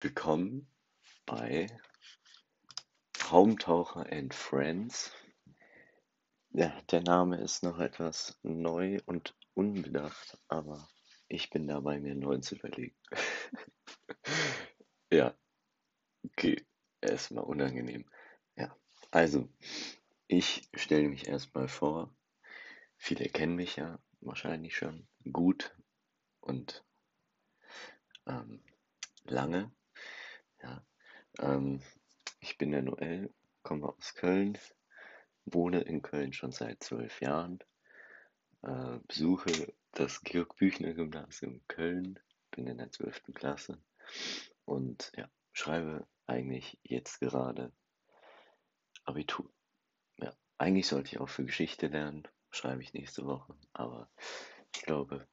Willkommen 0.00 0.70
bei 1.26 1.66
Raumtaucher 3.32 4.06
and 4.12 4.32
Friends. 4.32 5.12
Ja, 6.50 6.80
der 6.92 7.00
Name 7.00 7.40
ist 7.40 7.64
noch 7.64 7.80
etwas 7.80 8.38
neu 8.44 9.00
und 9.06 9.36
unbedacht, 9.54 10.38
aber 10.46 10.88
ich 11.26 11.50
bin 11.50 11.66
dabei, 11.66 11.98
mir 11.98 12.12
einen 12.12 12.20
neuen 12.20 12.42
zu 12.42 12.54
überlegen. 12.54 12.94
ja, 15.12 15.36
okay, 16.22 16.64
erstmal 17.00 17.42
unangenehm. 17.42 18.08
Ja, 18.54 18.76
also, 19.10 19.48
ich 20.28 20.70
stelle 20.74 21.08
mich 21.08 21.26
erstmal 21.26 21.66
vor. 21.66 22.16
Viele 22.98 23.28
kennen 23.30 23.56
mich 23.56 23.74
ja 23.74 23.98
wahrscheinlich 24.20 24.76
schon 24.76 25.08
gut 25.32 25.76
und 26.38 26.84
ähm, 28.28 28.62
lange. 29.24 29.72
Ja, 30.62 30.84
ähm, 31.40 31.80
ich 32.40 32.58
bin 32.58 32.72
der 32.72 32.82
Noel, 32.82 33.32
komme 33.62 33.88
aus 33.88 34.14
Köln, 34.14 34.58
wohne 35.44 35.80
in 35.80 36.02
Köln 36.02 36.32
schon 36.32 36.52
seit 36.52 36.82
zwölf 36.82 37.20
Jahren, 37.20 37.58
äh, 38.62 38.98
besuche 39.06 39.72
das 39.92 40.22
Georg-Büchner-Gymnasium 40.22 41.62
Köln, 41.68 42.18
bin 42.50 42.66
in 42.66 42.78
der 42.78 42.90
zwölften 42.90 43.34
Klasse 43.34 43.82
und 44.64 45.12
ja, 45.16 45.28
schreibe 45.52 46.06
eigentlich 46.26 46.78
jetzt 46.82 47.20
gerade 47.20 47.72
Abitur. 49.04 49.50
Ja, 50.18 50.32
eigentlich 50.58 50.86
sollte 50.86 51.08
ich 51.08 51.20
auch 51.20 51.28
für 51.28 51.44
Geschichte 51.44 51.86
lernen, 51.86 52.28
schreibe 52.50 52.82
ich 52.82 52.92
nächste 52.92 53.24
Woche, 53.24 53.54
aber 53.72 54.10
ich 54.74 54.82
glaube, 54.82 55.26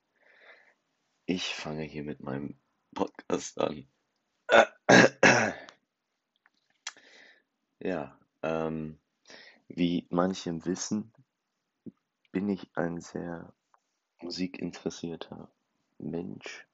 ich 1.25 1.55
fange 1.55 1.83
hier 1.83 2.03
mit 2.03 2.19
meinem 2.21 2.59
Podcast 2.93 3.59
an. 3.59 3.87
Ja, 7.85 8.17
ähm, 8.41 8.97
wie 9.67 10.07
manche 10.09 10.65
wissen, 10.65 11.13
bin 12.31 12.49
ich 12.49 12.67
ein 12.73 12.99
sehr 12.99 13.53
musikinteressierter 14.23 15.51
Mensch. 15.99 16.67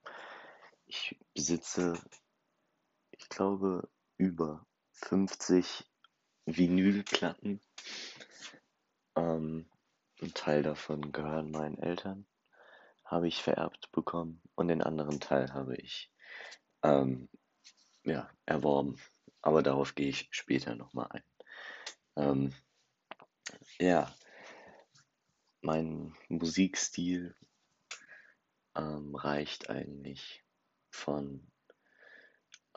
Ich 0.86 1.20
besitze, 1.34 2.02
ich 3.09 3.28
glaube, 3.28 3.90
über 4.16 4.66
50 4.94 5.84
Vinylplatten. 6.45 7.59
Ähm, 9.18 9.70
ein 10.22 10.34
Teil 10.34 10.64
davon 10.64 11.12
gehören 11.12 11.52
meinen 11.52 11.78
Eltern, 11.78 12.25
habe 13.03 13.28
ich 13.28 13.44
vererbt 13.44 13.92
bekommen 13.92 14.42
und 14.56 14.70
den 14.70 14.81
anderen 14.81 15.20
Teil 15.20 15.53
habe 15.53 15.75
ich 15.75 16.09
ähm, 16.84 17.28
ja, 18.06 18.30
erworben. 18.46 18.96
Aber 19.42 19.64
darauf 19.64 19.95
gehe 19.95 20.09
ich 20.09 20.28
später 20.31 20.75
nochmal 20.75 21.08
ein. 21.11 21.23
Ähm, 22.16 22.53
ja, 23.80 24.14
mein 25.61 26.16
Musikstil 26.30 27.36
ähm, 28.75 29.16
reicht 29.16 29.69
eigentlich 29.69 30.44
von 30.92 31.52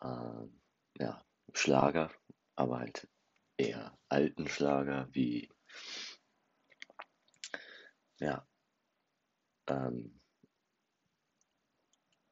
ähm, 0.03 0.61
ja, 0.99 1.25
Schlager, 1.53 2.11
aber 2.57 2.79
halt 2.81 3.09
eher 3.57 3.99
alten 4.09 4.49
Schlager 4.49 5.09
wie 5.13 5.51
ja, 8.21 8.47
ähm, 9.67 10.21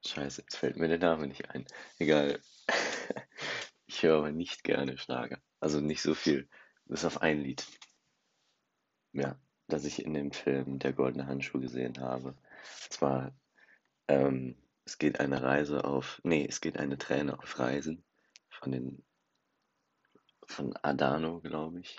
Scheiße, 0.04 0.42
jetzt 0.42 0.56
fällt 0.56 0.76
mir 0.76 0.88
der 0.88 0.98
Name 0.98 1.26
nicht 1.26 1.48
ein. 1.50 1.66
Egal. 1.98 2.40
Ich 3.92 4.02
höre 4.02 4.16
aber 4.16 4.32
nicht 4.32 4.64
gerne 4.64 4.96
Schlager. 4.96 5.38
Also 5.60 5.80
nicht 5.80 6.00
so 6.00 6.14
viel. 6.14 6.48
Bis 6.86 7.04
auf 7.04 7.20
ein 7.20 7.42
Lied. 7.42 7.66
Ja, 9.12 9.38
das 9.68 9.84
ich 9.84 10.02
in 10.02 10.14
dem 10.14 10.32
Film 10.32 10.78
Der 10.78 10.94
goldene 10.94 11.26
Handschuh 11.26 11.60
gesehen 11.60 12.00
habe. 12.00 12.28
Und 12.28 12.92
zwar, 12.92 13.36
ähm, 14.08 14.56
es 14.86 14.96
geht 14.96 15.20
eine 15.20 15.42
Reise 15.42 15.84
auf, 15.84 16.22
nee, 16.24 16.46
es 16.48 16.62
geht 16.62 16.78
eine 16.78 16.96
Träne 16.96 17.38
auf 17.38 17.58
Reisen 17.58 18.02
von 18.48 18.72
den, 18.72 19.04
von 20.46 20.74
Adano, 20.82 21.42
glaube 21.42 21.80
ich. 21.80 21.98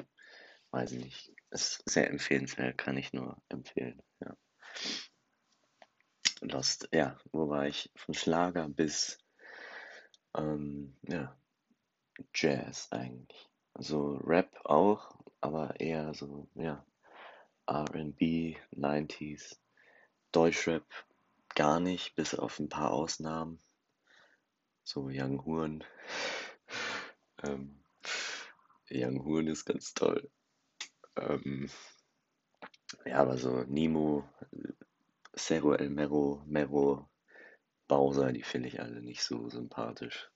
Weiß 0.71 0.93
ich 0.93 1.03
nicht. 1.03 1.31
Ist 1.51 1.87
sehr 1.87 2.09
empfehlenswert, 2.09 2.75
kann 2.79 2.97
ich 2.97 3.13
nur 3.13 3.39
empfehlen, 3.49 4.01
ja. 4.19 4.35
Lost, 6.41 6.89
ja, 6.91 7.19
wo 7.31 7.49
war 7.49 7.67
ich? 7.67 7.91
Von 7.95 8.15
Schlager 8.15 8.67
bis, 8.67 9.19
ähm, 10.35 10.97
ja, 11.03 11.37
Jazz 12.33 12.91
eigentlich. 12.91 13.49
Also 13.73 14.17
Rap 14.23 14.59
auch, 14.65 15.15
aber 15.41 15.79
eher 15.79 16.13
so, 16.13 16.47
ja, 16.55 16.85
R&B, 17.67 18.57
90s. 18.71 19.57
Deutschrap 20.31 20.85
gar 21.55 21.79
nicht, 21.79 22.15
bis 22.15 22.35
auf 22.35 22.59
ein 22.59 22.69
paar 22.69 22.91
Ausnahmen. 22.91 23.59
So 24.83 25.09
Young 25.11 25.45
Horn. 25.45 25.83
ähm, 27.43 27.83
Young 28.89 29.23
Horn 29.25 29.47
ist 29.47 29.65
ganz 29.65 29.93
toll. 29.93 30.29
Ähm, 31.15 31.69
ja, 33.05 33.19
aber 33.19 33.37
so 33.37 33.63
Nemo, 33.63 34.27
Cerro 35.35 35.73
El 35.73 35.89
Mero, 35.89 36.43
Mero, 36.45 37.09
Bowser, 37.87 38.31
die 38.31 38.43
finde 38.43 38.69
ich 38.69 38.81
alle 38.81 39.01
nicht 39.01 39.23
so 39.23 39.49
sympathisch. 39.49 40.32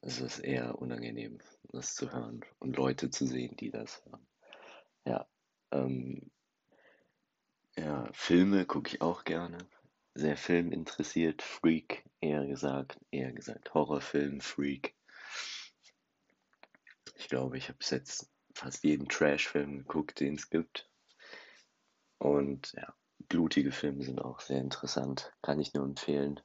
Es 0.00 0.20
ist 0.20 0.38
eher 0.38 0.78
unangenehm, 0.78 1.38
das 1.64 1.94
zu 1.94 2.12
hören 2.12 2.44
und 2.58 2.76
Leute 2.76 3.10
zu 3.10 3.26
sehen, 3.26 3.56
die 3.56 3.70
das 3.70 4.04
hören. 4.04 4.26
Ja, 5.04 5.26
ähm, 5.72 6.30
ja, 7.76 8.08
Filme 8.12 8.64
gucke 8.66 8.94
ich 8.94 9.00
auch 9.02 9.24
gerne. 9.24 9.58
Sehr 10.14 10.36
filminteressiert, 10.36 11.42
Freak, 11.42 12.04
eher 12.20 12.46
gesagt, 12.46 12.98
eher 13.10 13.32
gesagt 13.32 13.72
Horrorfilm, 13.74 14.40
Freak. 14.40 14.94
Ich 17.16 17.28
glaube, 17.28 17.58
ich 17.58 17.68
habe 17.68 17.78
bis 17.78 17.90
jetzt 17.90 18.30
fast 18.54 18.84
jeden 18.84 19.08
Trash-Film 19.08 19.78
geguckt, 19.78 20.20
den 20.20 20.34
es 20.34 20.50
gibt. 20.50 20.90
Und 22.18 22.72
ja, 22.72 22.94
blutige 23.28 23.72
Filme 23.72 24.02
sind 24.02 24.20
auch 24.20 24.40
sehr 24.40 24.60
interessant, 24.60 25.32
kann 25.42 25.60
ich 25.60 25.74
nur 25.74 25.84
empfehlen. 25.84 26.40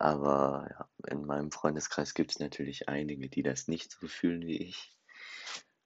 Aber 0.00 0.66
ja, 0.70 0.88
in 1.12 1.26
meinem 1.26 1.52
Freundeskreis 1.52 2.14
gibt 2.14 2.30
es 2.30 2.38
natürlich 2.38 2.88
einige, 2.88 3.28
die 3.28 3.42
das 3.42 3.68
nicht 3.68 3.92
so 3.92 4.08
fühlen 4.08 4.46
wie 4.46 4.56
ich. 4.56 4.96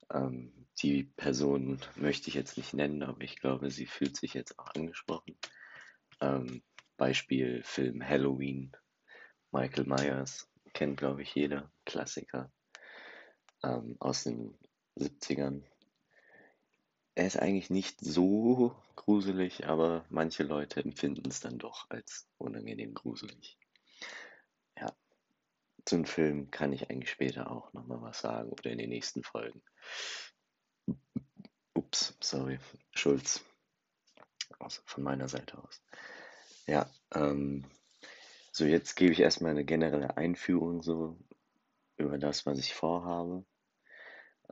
Ähm, 0.08 0.68
die 0.80 1.02
Person 1.02 1.80
möchte 1.96 2.28
ich 2.28 2.34
jetzt 2.34 2.56
nicht 2.56 2.74
nennen, 2.74 3.02
aber 3.02 3.22
ich 3.22 3.40
glaube, 3.40 3.72
sie 3.72 3.86
fühlt 3.86 4.16
sich 4.16 4.32
jetzt 4.32 4.56
auch 4.56 4.72
angesprochen. 4.76 5.36
Ähm, 6.20 6.62
Beispiel 6.96 7.64
Film 7.64 8.08
Halloween, 8.08 8.70
Michael 9.50 9.86
Myers, 9.86 10.48
kennt 10.74 10.96
glaube 10.96 11.22
ich 11.22 11.34
jeder, 11.34 11.72
Klassiker 11.84 12.52
ähm, 13.64 13.96
aus 13.98 14.22
den 14.22 14.56
70ern. 14.96 15.64
Er 17.16 17.26
ist 17.26 17.36
eigentlich 17.40 17.68
nicht 17.68 18.00
so 18.00 18.76
gruselig, 18.94 19.66
aber 19.66 20.04
manche 20.08 20.44
Leute 20.44 20.84
empfinden 20.84 21.28
es 21.28 21.40
dann 21.40 21.58
doch 21.58 21.90
als 21.90 22.28
unangenehm 22.38 22.94
gruselig 22.94 23.58
zum 25.84 26.04
Film 26.06 26.50
kann 26.50 26.72
ich 26.72 26.90
eigentlich 26.90 27.10
später 27.10 27.50
auch 27.50 27.72
nochmal 27.72 28.00
was 28.00 28.20
sagen 28.20 28.50
oder 28.50 28.70
in 28.70 28.78
den 28.78 28.90
nächsten 28.90 29.22
Folgen. 29.22 29.62
Ups, 31.74 32.16
sorry, 32.20 32.58
Schulz. 32.92 33.44
Also 34.58 34.80
von 34.86 35.02
meiner 35.04 35.28
Seite 35.28 35.58
aus. 35.58 35.82
Ja, 36.66 36.88
ähm, 37.14 37.66
so 38.52 38.64
jetzt 38.64 38.94
gebe 38.94 39.12
ich 39.12 39.20
erstmal 39.20 39.50
eine 39.50 39.64
generelle 39.64 40.16
Einführung 40.16 40.82
so 40.82 41.18
über 41.96 42.18
das, 42.18 42.46
was 42.46 42.58
ich 42.58 42.72
vorhabe. 42.72 43.44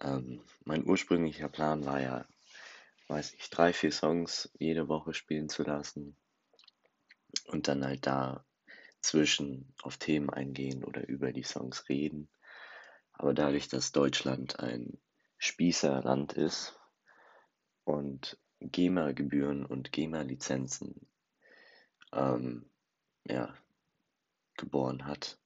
Ähm, 0.00 0.42
mein 0.64 0.84
ursprünglicher 0.84 1.48
Plan 1.48 1.84
war 1.86 2.00
ja, 2.00 2.26
weiß 3.08 3.34
ich, 3.34 3.48
drei, 3.50 3.72
vier 3.72 3.92
Songs 3.92 4.50
jede 4.58 4.88
Woche 4.88 5.14
spielen 5.14 5.48
zu 5.48 5.62
lassen 5.62 6.16
und 7.46 7.68
dann 7.68 7.84
halt 7.84 8.06
da 8.06 8.44
zwischen 9.02 9.74
auf 9.82 9.98
Themen 9.98 10.30
eingehen 10.30 10.84
oder 10.84 11.06
über 11.08 11.32
die 11.32 11.42
Songs 11.42 11.88
reden. 11.88 12.28
Aber 13.12 13.34
dadurch, 13.34 13.68
dass 13.68 13.92
Deutschland 13.92 14.60
ein 14.60 14.98
Spießerland 15.38 16.32
ist 16.32 16.78
und 17.84 18.38
GEMA-Gebühren 18.60 19.66
und 19.66 19.92
GEMA-Lizenzen 19.92 21.08
ähm, 22.12 22.70
ja, 23.24 23.54
geboren 24.56 25.06
hat, 25.06 25.38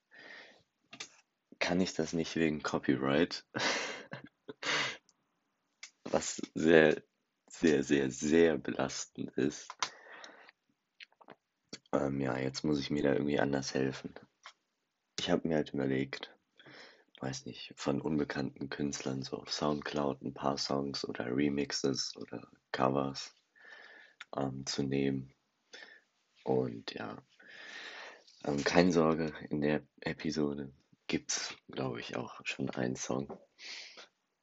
kann 1.59 1.81
ich 1.81 1.95
das 1.95 2.13
nicht 2.13 2.37
wegen 2.37 2.63
Copyright, 2.63 3.45
was 6.05 6.41
sehr, 6.55 7.03
sehr, 7.49 7.83
sehr, 7.83 8.11
sehr 8.11 8.59
belastend 8.59 9.31
ist. 9.37 9.69
Ähm, 11.93 12.21
ja, 12.21 12.37
jetzt 12.39 12.65
muss 12.65 12.81
ich 12.81 12.91
mir 12.91 13.03
da 13.03 13.13
irgendwie 13.13 13.41
anders 13.41 13.75
helfen. 13.75 14.15
Ich 15.19 15.31
habe 15.31 15.49
mir 15.49 15.57
halt 15.57 15.73
überlegt, 15.73 16.35
weiß 17.21 17.47
nicht, 17.47 17.73
von 17.77 18.01
unbekannten 18.01 18.69
Künstlern 18.69 19.23
so 19.23 19.39
auf 19.39 19.53
Soundcloud 19.53 20.23
ein 20.23 20.35
paar 20.35 20.59
Songs 20.59 21.05
oder 21.05 21.35
Remixes 21.35 22.17
oder 22.17 22.47
Covers 22.73 23.35
ähm, 24.37 24.67
zu 24.67 24.83
nehmen. 24.83 25.33
Und 26.45 26.93
ja, 26.95 27.23
ähm, 28.45 28.63
keine 28.63 28.93
Sorge, 28.93 29.33
in 29.51 29.61
der 29.61 29.83
Episode 30.01 30.73
gibt 31.07 31.33
es, 31.33 31.57
glaube 31.69 32.01
ich, 32.01 32.17
auch 32.17 32.41
schon 32.45 32.71
einen 32.71 32.97
Song. 32.97 33.37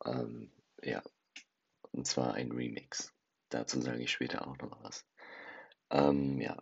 Ähm, 0.05 0.51
ja, 0.81 1.01
und 1.91 2.07
zwar 2.07 2.33
ein 2.33 2.51
Remix. 2.51 3.13
Dazu 3.49 3.81
sage 3.81 4.01
ich 4.01 4.11
später 4.11 4.47
auch 4.47 4.57
noch 4.57 4.83
was. 4.83 5.05
Ähm, 5.91 6.41
ja, 6.41 6.61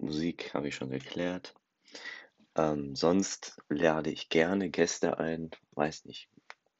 Musik 0.00 0.54
habe 0.54 0.68
ich 0.68 0.74
schon 0.74 0.92
erklärt. 0.92 1.54
Ähm, 2.56 2.96
sonst 2.96 3.60
lade 3.68 4.10
ich 4.10 4.28
gerne 4.28 4.70
Gäste 4.70 5.18
ein, 5.18 5.50
weiß 5.72 6.06
nicht, 6.06 6.28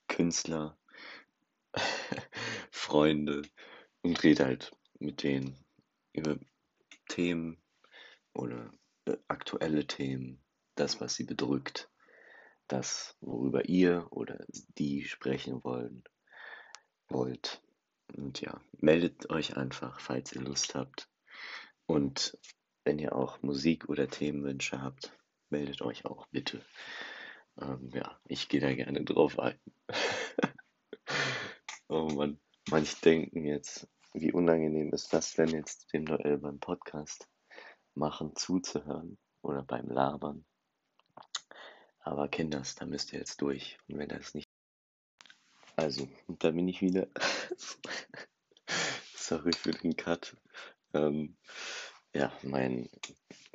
Künstler, 0.09 0.79
Freunde 2.71 3.43
und 4.03 4.23
rede 4.23 4.47
halt 4.47 4.73
mit 4.99 5.23
denen 5.23 5.57
über 6.13 6.39
Themen 7.09 7.63
oder 8.33 8.73
äh, 9.05 9.17
aktuelle 9.29 9.87
Themen, 9.87 10.43
das, 10.75 11.01
was 11.01 11.15
sie 11.15 11.25
bedrückt, 11.25 11.91
das, 12.69 13.17
worüber 13.21 13.69
ihr 13.69 14.07
oder 14.11 14.45
die 14.49 15.05
sprechen 15.05 15.63
wollen, 15.63 16.05
wollt. 17.09 17.63
Und 18.17 18.41
ja, 18.41 18.61
meldet 18.79 19.31
euch 19.31 19.57
einfach, 19.57 20.01
falls 20.01 20.33
ihr 20.33 20.43
Lust 20.43 20.75
habt. 20.75 21.09
Und 21.87 22.37
wenn 22.85 22.99
ihr 22.99 23.15
auch 23.15 23.43
Musik 23.43 23.89
oder 23.89 24.09
Themenwünsche 24.09 24.83
habt, 24.83 25.17
meldet 25.51 25.83
euch 25.83 26.05
auch 26.05 26.27
bitte. 26.29 26.65
Ähm, 27.61 27.91
ja, 27.93 28.19
ich 28.25 28.49
gehe 28.49 28.61
da 28.61 28.75
gerne 28.75 29.05
drauf 29.05 29.39
ein. 29.39 29.59
oh 31.89 32.09
Mann, 32.09 32.41
manche 32.71 32.97
denken 33.01 33.45
jetzt, 33.45 33.89
wie 34.13 34.33
unangenehm 34.33 34.93
ist 34.93 35.13
das 35.13 35.35
denn 35.35 35.49
jetzt 35.49 35.93
dem 35.93 36.05
Noel 36.05 36.39
beim 36.39 36.59
Podcast 36.59 37.29
machen 37.95 38.35
zuzuhören 38.37 39.19
oder 39.43 39.63
beim 39.63 39.89
Labern. 39.89 40.45
Aber 42.01 42.29
Kinders, 42.29 42.75
da 42.75 42.87
müsst 42.87 43.13
ihr 43.13 43.19
jetzt 43.19 43.43
durch. 43.43 43.79
Und 43.89 43.99
wenn 43.99 44.09
das 44.09 44.35
nicht. 44.35 44.49
Also, 45.77 46.09
da 46.29 46.51
bin 46.51 46.67
ich 46.67 46.81
wieder. 46.81 47.09
Sorry 49.15 49.53
für 49.53 49.73
den 49.73 49.97
Cut. 49.97 50.37
Ähm, 50.95 51.37
ja, 52.13 52.33
mein 52.43 52.89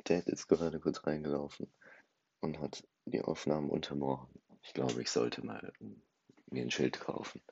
Dad 0.04 0.26
ist 0.28 0.48
gerade 0.48 0.80
kurz 0.80 1.06
reingelaufen 1.06 1.72
und 2.40 2.58
hat 2.60 2.86
die 3.04 3.22
Aufnahmen 3.22 3.70
unterbrochen. 3.70 4.40
Ich 4.62 4.72
glaube, 4.72 5.00
ich 5.00 5.10
sollte 5.10 5.44
mal 5.44 5.72
mir 6.50 6.62
ein 6.62 6.70
Schild 6.70 7.00
kaufen. 7.00 7.42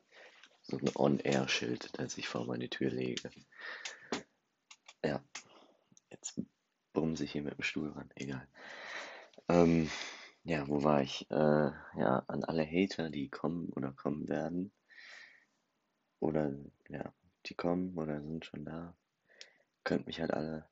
So 0.63 0.79
ein 0.79 0.91
On-Air-Schild, 0.95 1.99
das 1.99 2.17
ich 2.17 2.29
vor 2.29 2.47
meine 2.47 2.71
Tür 2.71 2.91
lege. 2.91 3.31
Ja, 5.05 5.23
jetzt 6.11 6.41
brumse 6.93 7.25
ich 7.25 7.33
hier 7.33 7.43
mit 7.43 7.59
dem 7.59 7.63
Stuhl 7.63 7.91
ran. 7.91 8.11
Egal. 8.15 8.49
Ähm, 9.49 9.91
ja, 10.45 10.67
wo 10.69 10.83
war 10.83 11.03
ich? 11.03 11.31
Äh, 11.31 11.35
ja, 11.35 12.25
an 12.29 12.45
alle 12.45 12.65
Hater, 12.65 13.11
die 13.11 13.29
kommen 13.29 13.69
oder 13.71 13.93
kommen 13.93 14.29
werden. 14.29 14.73
Oder, 16.19 16.55
ja, 16.89 17.13
die 17.47 17.55
kommen 17.55 17.99
oder 17.99 18.23
sind 18.23 18.47
schon 18.47 18.65
da. 18.65 18.97
Könnt 19.85 20.07
mich 20.07 20.21
halt 20.21 20.33
alle. 20.33 20.67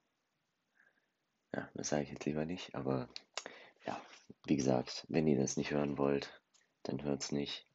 Ja, 1.55 1.69
das 1.75 1.91
sage 1.91 2.05
ich 2.05 2.11
jetzt 2.11 2.25
lieber 2.25 2.47
nicht, 2.47 2.75
aber 2.75 3.09
ja, 3.85 4.01
wie 4.47 4.57
gesagt, 4.57 5.05
wenn 5.09 5.27
ihr 5.27 5.39
das 5.39 5.57
nicht 5.57 5.71
hören 5.71 5.99
wollt, 5.99 6.41
dann 6.83 7.03
hört's 7.03 7.33
nicht. 7.33 7.67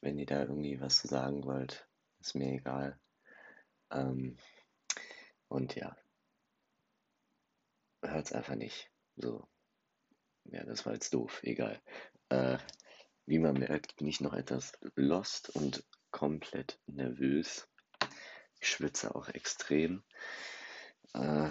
Wenn 0.00 0.18
ihr 0.18 0.26
da 0.26 0.42
irgendwie 0.42 0.80
was 0.80 0.98
zu 1.00 1.08
sagen 1.08 1.44
wollt, 1.44 1.88
ist 2.20 2.34
mir 2.34 2.52
egal. 2.52 2.98
Ähm, 3.90 4.36
und 5.48 5.74
ja, 5.74 5.96
hört's 8.02 8.32
einfach 8.32 8.54
nicht. 8.54 8.90
So. 9.16 9.46
Ja, 10.44 10.64
das 10.64 10.84
war 10.86 10.92
jetzt 10.92 11.14
doof, 11.14 11.40
egal. 11.44 11.80
Äh, 12.28 12.58
wie 13.26 13.38
man 13.38 13.54
merkt, 13.54 13.96
bin 13.96 14.08
ich 14.08 14.20
noch 14.20 14.34
etwas 14.34 14.72
lost 14.96 15.50
und 15.50 15.84
komplett 16.10 16.80
nervös. 16.86 17.68
Ich 18.60 18.68
schwitze 18.68 19.14
auch 19.14 19.28
extrem. 19.28 20.04
Äh, 21.14 21.50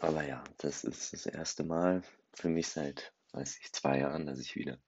aber 0.00 0.24
ja, 0.24 0.42
das 0.58 0.84
ist 0.84 1.12
das 1.12 1.26
erste 1.26 1.62
Mal 1.62 2.02
für 2.32 2.48
mich 2.48 2.68
seit, 2.68 3.12
weiß 3.32 3.58
ich, 3.60 3.72
zwei 3.72 3.98
Jahren, 3.98 4.26
dass 4.26 4.40
ich 4.40 4.56
wieder 4.56 4.78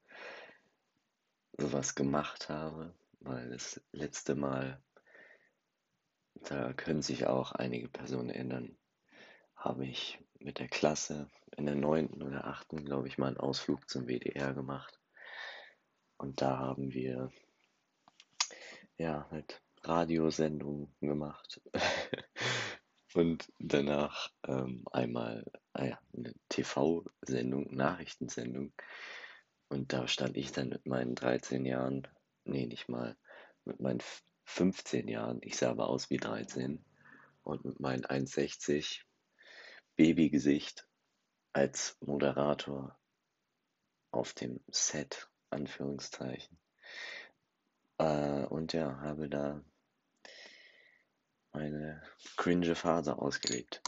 sowas 1.57 1.93
gemacht 1.93 2.49
habe, 2.49 2.95
weil 3.19 3.51
das 3.51 3.79
letzte 3.91 4.35
Mal, 4.35 4.81
da 6.33 6.73
können 6.73 7.03
sich 7.03 7.27
auch 7.27 7.51
einige 7.51 7.87
Personen 7.89 8.31
erinnern, 8.31 8.75
habe 9.55 9.85
ich 9.85 10.19
mit 10.39 10.59
der 10.59 10.67
Klasse 10.67 11.29
in 11.55 11.67
der 11.67 11.75
neunten 11.75 12.23
oder 12.23 12.47
achten, 12.47 12.83
glaube 12.83 13.07
ich, 13.07 13.19
mal 13.19 13.27
einen 13.27 13.37
Ausflug 13.37 13.87
zum 13.87 14.07
WDR 14.07 14.53
gemacht. 14.53 14.99
Und 16.17 16.41
da 16.41 16.57
haben 16.57 16.91
wir 16.91 17.31
ja 18.97 19.27
halt 19.29 19.61
Radiosendungen 19.83 20.95
gemacht. 21.01 21.61
Und 23.13 23.51
danach 23.59 24.31
ähm, 24.47 24.85
einmal 24.91 25.45
ah 25.73 25.85
ja, 25.85 25.99
eine 26.15 26.33
TV-Sendung, 26.49 27.73
Nachrichtensendung. 27.73 28.73
Und 29.69 29.93
da 29.93 30.07
stand 30.07 30.37
ich 30.37 30.51
dann 30.51 30.69
mit 30.69 30.85
meinen 30.85 31.15
13 31.15 31.65
Jahren, 31.65 32.07
nee, 32.45 32.65
nicht 32.65 32.89
mal, 32.89 33.17
mit 33.65 33.79
meinen 33.79 34.01
15 34.45 35.07
Jahren, 35.07 35.39
ich 35.41 35.57
sah 35.57 35.71
aber 35.71 35.87
aus 35.87 36.09
wie 36.09 36.17
13, 36.17 36.83
und 37.43 37.65
mit 37.65 37.79
meinen 37.79 38.05
1,60 38.05 39.01
Babygesicht 39.95 40.87
als 41.53 41.97
Moderator 42.01 42.97
auf 44.11 44.33
dem 44.33 44.59
Set, 44.69 45.29
Anführungszeichen. 45.49 46.57
Äh, 47.97 48.45
und 48.45 48.73
ja, 48.73 48.99
habe 49.01 49.29
da 49.29 49.63
eine 51.53 52.01
cringe 52.35 52.75
Phase 52.75 53.17
ausgelebt. 53.17 53.81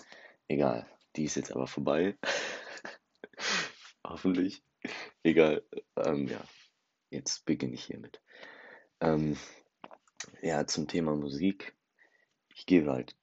Egal, 0.47 0.87
die 1.15 1.25
ist 1.25 1.35
jetzt 1.35 1.51
aber 1.51 1.67
vorbei. 1.67 2.17
Hoffentlich. 4.03 4.63
Egal. 5.23 5.63
Ähm, 5.95 6.27
ja, 6.27 6.43
jetzt 7.09 7.45
beginne 7.45 7.73
ich 7.73 7.85
hiermit. 7.85 8.21
Ähm, 9.01 9.37
ja, 10.41 10.65
zum 10.67 10.87
Thema 10.87 11.15
Musik. 11.15 11.75
Ich 12.53 12.65
gebe 12.65 12.91
halt 12.91 13.15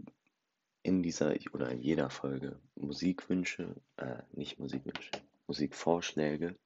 in 0.83 1.03
dieser 1.03 1.35
oder 1.53 1.71
in 1.71 1.81
jeder 1.81 2.11
Folge 2.11 2.61
Musikwünsche, 2.75 3.81
äh, 3.97 4.23
nicht 4.33 4.59
Musikwünsche, 4.59 5.13
Musikvorschläge. 5.47 6.59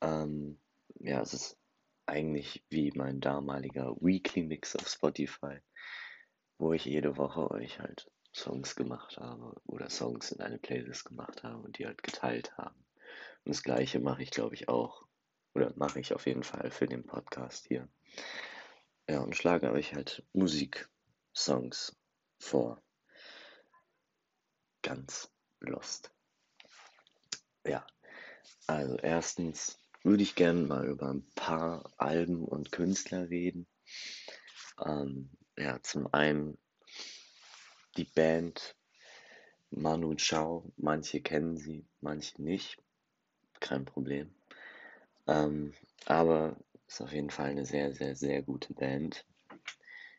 Ähm, 0.00 0.58
ja, 1.00 1.20
es 1.20 1.34
ist 1.34 1.58
eigentlich 2.06 2.64
wie 2.70 2.90
mein 2.92 3.20
damaliger 3.20 3.94
Weekly 4.00 4.42
Mix 4.42 4.74
auf 4.74 4.88
Spotify 4.88 5.60
wo 6.58 6.72
ich 6.72 6.84
jede 6.84 7.16
Woche 7.16 7.50
euch 7.50 7.78
halt 7.78 8.10
Songs 8.34 8.76
gemacht 8.76 9.16
habe 9.16 9.60
oder 9.66 9.88
Songs 9.90 10.32
in 10.32 10.40
eine 10.40 10.58
Playlist 10.58 11.04
gemacht 11.04 11.42
habe 11.42 11.62
und 11.62 11.78
die 11.78 11.86
halt 11.86 12.02
geteilt 12.02 12.56
haben. 12.58 12.84
Und 13.44 13.54
das 13.54 13.62
gleiche 13.62 14.00
mache 14.00 14.22
ich, 14.22 14.30
glaube 14.30 14.54
ich, 14.54 14.68
auch. 14.68 15.06
Oder 15.54 15.72
mache 15.76 16.00
ich 16.00 16.12
auf 16.12 16.26
jeden 16.26 16.42
Fall 16.42 16.70
für 16.70 16.86
den 16.86 17.06
Podcast 17.06 17.66
hier. 17.66 17.88
Ja, 19.08 19.20
und 19.20 19.34
schlage 19.34 19.72
euch 19.72 19.94
halt 19.94 20.24
Musik-Songs 20.34 21.96
vor. 22.38 22.82
Ganz 24.82 25.30
lost. 25.60 26.12
Ja, 27.66 27.86
also 28.66 28.96
erstens 28.96 29.80
würde 30.02 30.22
ich 30.22 30.34
gerne 30.34 30.62
mal 30.62 30.86
über 30.86 31.08
ein 31.08 31.26
paar 31.34 31.92
Alben 31.96 32.44
und 32.44 32.70
Künstler 32.70 33.28
reden. 33.30 33.66
Ähm, 34.84 35.30
ja, 35.58 35.82
zum 35.82 36.12
einen 36.14 36.56
die 37.96 38.04
Band 38.04 38.76
Manu 39.70 40.14
Chao. 40.14 40.72
Manche 40.76 41.20
kennen 41.20 41.56
sie, 41.56 41.84
manche 42.00 42.40
nicht. 42.40 42.78
Kein 43.60 43.84
Problem. 43.84 44.32
Ähm, 45.26 45.74
aber 46.06 46.56
ist 46.86 47.00
auf 47.00 47.12
jeden 47.12 47.30
Fall 47.30 47.50
eine 47.50 47.66
sehr, 47.66 47.92
sehr, 47.92 48.14
sehr 48.14 48.42
gute 48.42 48.72
Band. 48.72 49.26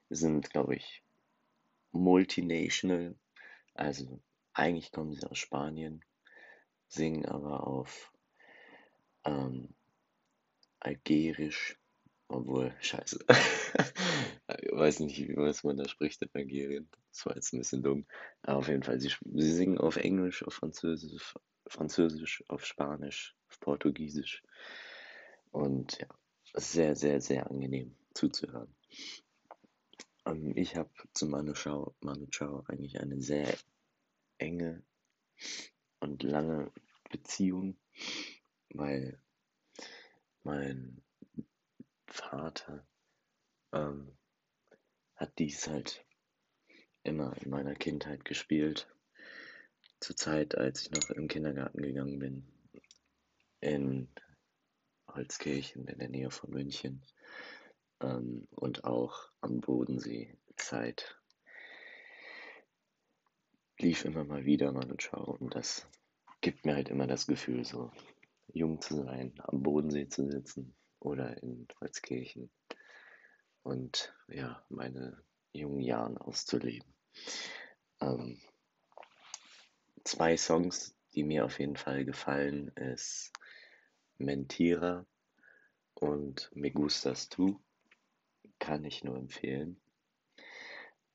Sind, 0.09 0.49
glaube 0.49 0.75
ich, 0.75 1.03
multinational. 1.91 3.15
Also 3.73 4.19
eigentlich 4.53 4.91
kommen 4.91 5.13
sie 5.13 5.25
aus 5.25 5.37
Spanien, 5.37 6.03
singen 6.89 7.25
aber 7.25 7.65
auf 7.65 8.11
ähm, 9.23 9.73
Algerisch, 10.81 11.78
obwohl, 12.29 12.73
scheiße. 12.79 13.25
ich 14.61 14.71
weiß 14.71 14.99
nicht, 15.01 15.17
wie 15.17 15.33
man 15.33 15.77
da 15.77 15.87
spricht 15.87 16.21
in 16.21 16.29
Algerien. 16.33 16.87
Das 17.11 17.25
war 17.25 17.35
jetzt 17.35 17.53
ein 17.53 17.59
bisschen 17.59 17.81
dumm. 17.81 18.05
Aber 18.43 18.59
auf 18.59 18.67
jeden 18.67 18.83
Fall, 18.83 18.99
sie, 18.99 19.11
sie 19.33 19.51
singen 19.51 19.79
auf 19.79 19.97
Englisch, 19.97 20.43
auf 20.43 20.53
Französisch, 20.53 21.35
Französisch, 21.67 22.43
auf 22.47 22.65
Spanisch, 22.65 23.35
auf 23.49 23.59
Portugiesisch. 23.59 24.43
Und 25.51 25.97
ja, 25.99 26.07
sehr, 26.53 26.95
sehr, 26.95 27.19
sehr 27.19 27.49
angenehm 27.49 27.95
zuzuhören. 28.13 28.73
Ähm, 30.25 30.55
ich 30.55 30.75
habe 30.75 30.91
zu 31.13 31.25
Manu 31.25 31.53
Chao, 31.53 31.95
Manu 32.01 32.27
Chao 32.27 32.63
eigentlich 32.67 32.99
eine 32.99 33.19
sehr 33.19 33.57
enge 34.37 34.83
und 35.99 36.21
lange 36.21 36.71
Beziehung, 37.09 37.75
weil 38.69 39.19
mein 40.43 41.01
Vater 42.11 42.85
ähm, 43.71 44.17
hat 45.15 45.37
dies 45.37 45.67
halt 45.67 46.05
immer 47.03 47.35
in 47.41 47.49
meiner 47.49 47.75
Kindheit 47.75 48.25
gespielt. 48.25 48.87
Zur 49.99 50.15
Zeit, 50.15 50.55
als 50.55 50.83
ich 50.83 50.91
noch 50.91 51.09
im 51.09 51.27
Kindergarten 51.27 51.81
gegangen 51.81 52.19
bin, 52.19 52.47
in 53.59 54.09
Holzkirchen 55.07 55.87
in 55.87 55.99
der 55.99 56.09
Nähe 56.09 56.31
von 56.31 56.51
München 56.51 57.03
ähm, 58.01 58.47
und 58.51 58.85
auch 58.85 59.29
am 59.41 59.59
Bodensee 59.59 60.37
Zeit 60.55 61.17
lief 63.77 64.05
immer 64.05 64.23
mal 64.23 64.45
wieder 64.45 64.71
Manu 64.71 64.95
Chao 64.97 65.35
und 65.39 65.55
das 65.55 65.87
gibt 66.41 66.65
mir 66.65 66.75
halt 66.75 66.89
immer 66.89 67.07
das 67.07 67.27
Gefühl, 67.27 67.65
so 67.65 67.91
jung 68.47 68.81
zu 68.81 69.03
sein, 69.03 69.33
am 69.39 69.61
Bodensee 69.63 70.07
zu 70.07 70.29
sitzen 70.29 70.75
oder 70.99 71.41
in 71.41 71.67
Holzkirchen 71.79 72.49
und 73.63 74.13
ja, 74.27 74.63
meine 74.69 75.23
jungen 75.53 75.81
Jahren 75.81 76.17
auszuleben. 76.17 76.93
Ähm, 78.01 78.39
zwei 80.03 80.37
Songs, 80.37 80.95
die 81.13 81.23
mir 81.23 81.45
auf 81.45 81.59
jeden 81.59 81.75
Fall 81.75 82.05
gefallen, 82.05 82.69
ist 82.69 83.31
Mentira 84.17 85.05
und 85.95 86.49
Me 86.53 86.71
Gustas 86.71 87.29
Tu. 87.29 87.59
Kann 88.59 88.83
ich 88.83 89.03
nur 89.03 89.17
empfehlen. 89.17 89.79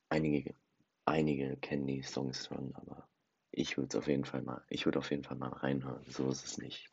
Einige, 0.09 0.55
einige 1.05 1.57
kennen 1.59 1.87
die 1.87 2.03
Songs 2.03 2.47
schon, 2.47 2.75
aber 2.75 3.09
ich 3.51 3.77
würde 3.77 3.99
auf 3.99 4.09
jeden 4.09 4.25
Fall 4.25 4.43
mal, 4.43 4.65
ich 4.69 4.85
würde 4.87 4.99
auf 4.99 5.11
jeden 5.11 5.25
Fall 5.25 5.37
mal 5.37 5.51
reinhören. 5.51 6.05
So 6.09 6.29
ist 6.31 6.45
es 6.45 6.59
nicht. 6.59 6.91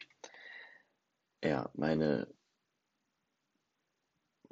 Ja, 1.43 1.69
meine, 1.73 2.27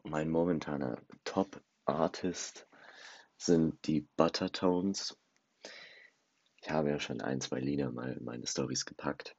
mein 0.03 0.29
momentaner 0.29 1.01
Top-Artist 1.23 2.67
sind 3.37 3.85
die 3.87 4.01
Buttertones. 4.17 5.17
Ich 6.61 6.69
habe 6.69 6.89
ja 6.89 6.99
schon 6.99 7.21
ein, 7.21 7.41
zwei 7.41 7.59
Lieder 7.59 7.91
mal 7.91 8.13
in 8.13 8.23
meine 8.23 8.47
Stories 8.47 8.85
gepackt. 8.85 9.35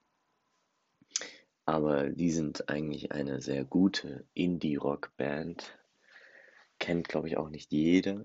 Aber 1.67 2.09
die 2.09 2.31
sind 2.31 2.69
eigentlich 2.69 3.13
eine 3.13 3.41
sehr 3.41 3.65
gute 3.65 4.27
Indie-Rock-Band. 4.35 5.79
Kennt, 6.79 7.09
glaube 7.09 7.29
ich, 7.29 7.37
auch 7.37 7.51
nicht 7.51 7.71
jeder. 7.71 8.25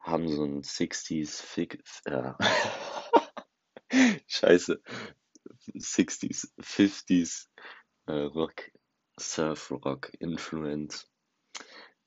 Haben 0.00 0.28
so 0.28 0.44
ein 0.44 0.62
60s, 0.62 1.42
Fig 1.42 1.82
äh, 2.04 2.32
Scheiße, 4.26 4.80
60s, 5.74 6.48
50s 6.60 7.48
äh, 8.06 8.12
Rock, 8.12 8.70
Surf-Rock 9.18 10.12
Influence 10.20 11.10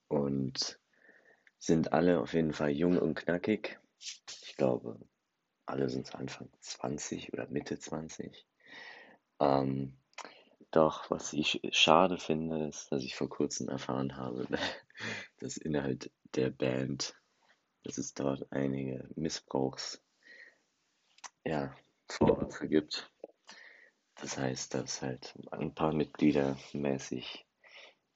und 0.08 0.80
sind 1.60 1.94
alle 1.94 2.20
auf 2.22 2.34
jeden 2.34 2.54
Fall 2.54 2.72
jung 2.72 2.98
und 2.98 3.16
knackig. 3.16 3.80
Ich 4.00 4.56
glaube, 4.58 5.00
alle 5.66 5.90
sind 5.90 6.14
Anfang 6.16 6.50
20 6.60 7.34
oder 7.34 7.48
Mitte 7.48 7.80
20. 7.80 8.46
Ähm, 9.40 9.98
doch, 10.72 11.10
was 11.10 11.34
ich 11.34 11.62
schade 11.72 12.18
finde, 12.18 12.68
ist, 12.68 12.92
dass 12.92 13.04
ich 13.04 13.16
vor 13.16 13.30
kurzem 13.30 13.70
erfahren 13.70 14.16
habe, 14.16 14.48
dass 15.40 15.58
innerhalb 15.58 16.12
der 16.36 16.50
Band, 16.50 17.16
dass 17.84 17.98
es 17.98 18.14
dort 18.14 18.52
einige 18.52 19.10
Missbrauchs, 19.16 20.02
ja, 21.46 21.76
Vorwürfe 22.10 22.68
gibt. 22.68 23.12
Das 24.16 24.38
heißt, 24.38 24.74
dass 24.74 25.02
halt 25.02 25.36
ein 25.52 25.74
paar 25.74 25.94
Mitglieder 25.94 26.58
mäßig 26.74 27.47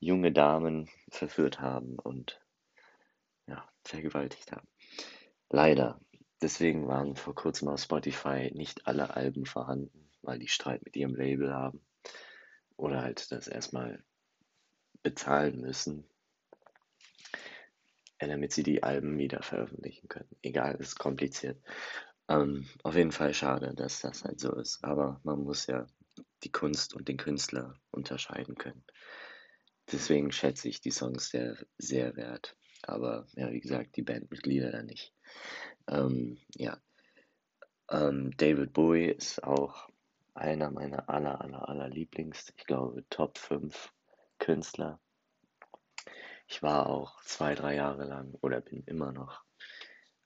junge 0.02 0.32
Damen 0.32 0.90
verführt 1.10 1.62
haben 1.62 1.98
und 1.98 2.42
ja, 3.48 3.66
vergewaltigt 3.86 4.52
haben. 4.52 4.68
Leider. 5.50 6.02
Deswegen 6.42 6.88
waren 6.88 7.16
vor 7.16 7.36
kurzem 7.36 7.68
auf 7.68 7.80
Spotify 7.80 8.52
nicht 8.54 8.88
alle 8.88 9.16
Alben 9.16 9.46
vorhanden, 9.46 10.10
weil 10.24 10.40
die 10.40 10.48
Streit 10.48 10.84
mit 10.84 10.96
ihrem 10.96 11.16
Label 11.16 11.54
haben. 11.54 11.86
Oder 12.78 13.04
halt 13.04 13.32
das 13.32 13.48
erstmal 13.48 14.04
bezahlen 15.04 15.62
müssen, 15.62 16.04
äh, 18.18 18.28
damit 18.28 18.54
sie 18.54 18.64
die 18.64 18.82
Alben 18.82 19.20
wieder 19.20 19.44
veröffentlichen 19.44 20.08
können. 20.08 20.36
Egal, 20.42 20.76
ist 20.76 20.98
kompliziert. 20.98 21.62
Ähm, 22.28 22.68
auf 22.82 22.96
jeden 22.96 23.12
Fall 23.12 23.36
schade, 23.36 23.76
dass 23.76 24.02
das 24.02 24.24
halt 24.24 24.40
so 24.40 24.56
ist. 24.56 24.84
Aber 24.84 25.22
man 25.24 25.44
muss 25.44 25.68
ja 25.68 25.86
die 26.44 26.52
Kunst 26.52 26.96
und 26.96 27.08
den 27.08 27.18
Künstler 27.18 27.76
unterscheiden 27.92 28.56
können. 28.56 28.84
Deswegen 29.92 30.32
schätze 30.32 30.70
ich 30.70 30.82
die 30.82 30.92
Songs 30.92 31.30
sehr, 31.30 31.58
sehr 31.78 32.16
wert. 32.16 32.56
Aber 32.84 33.28
ja, 33.36 33.52
wie 33.52 33.60
gesagt, 33.60 33.96
die 33.96 34.02
Bandmitglieder 34.02 34.72
dann 34.72 34.86
nicht. 34.86 35.14
Ähm, 35.88 36.38
ja. 36.56 36.82
Ähm, 37.90 38.32
David 38.38 38.74
Bowie 38.74 39.08
ist 39.08 39.44
auch 39.44 39.90
einer 40.34 40.72
meiner 40.72 41.10
aller, 41.10 41.42
aller, 41.42 41.68
aller 41.68 41.90
Lieblings, 41.90 42.54
ich 42.56 42.66
glaube, 42.66 43.06
Top 43.10 43.38
5 43.38 43.94
Künstler. 44.40 45.00
Ich 46.48 46.64
war 46.64 46.88
auch 46.88 47.22
zwei, 47.24 47.54
drei 47.56 47.76
Jahre 47.76 48.06
lang 48.06 48.34
oder 48.42 48.62
bin 48.62 48.84
immer 48.86 49.12
noch 49.12 49.44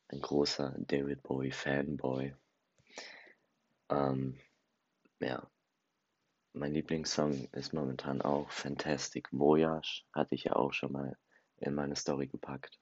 ein 0.07 0.21
großer 0.21 0.75
David 0.77 1.23
Bowie 1.23 1.51
Fanboy. 1.51 2.35
Ähm, 3.89 4.39
ja, 5.19 5.49
mein 6.55 6.73
Lieblingssong 6.73 7.49
ist 7.51 7.73
momentan 7.73 8.21
auch 8.21 8.49
Fantastic 8.49 9.27
Voyage, 9.31 10.03
hatte 10.13 10.35
ich 10.35 10.45
ja 10.45 10.55
auch 10.55 10.71
schon 10.71 10.93
mal 10.93 11.17
in 11.57 11.75
meine 11.75 11.95
Story 11.95 12.27
gepackt. 12.27 12.79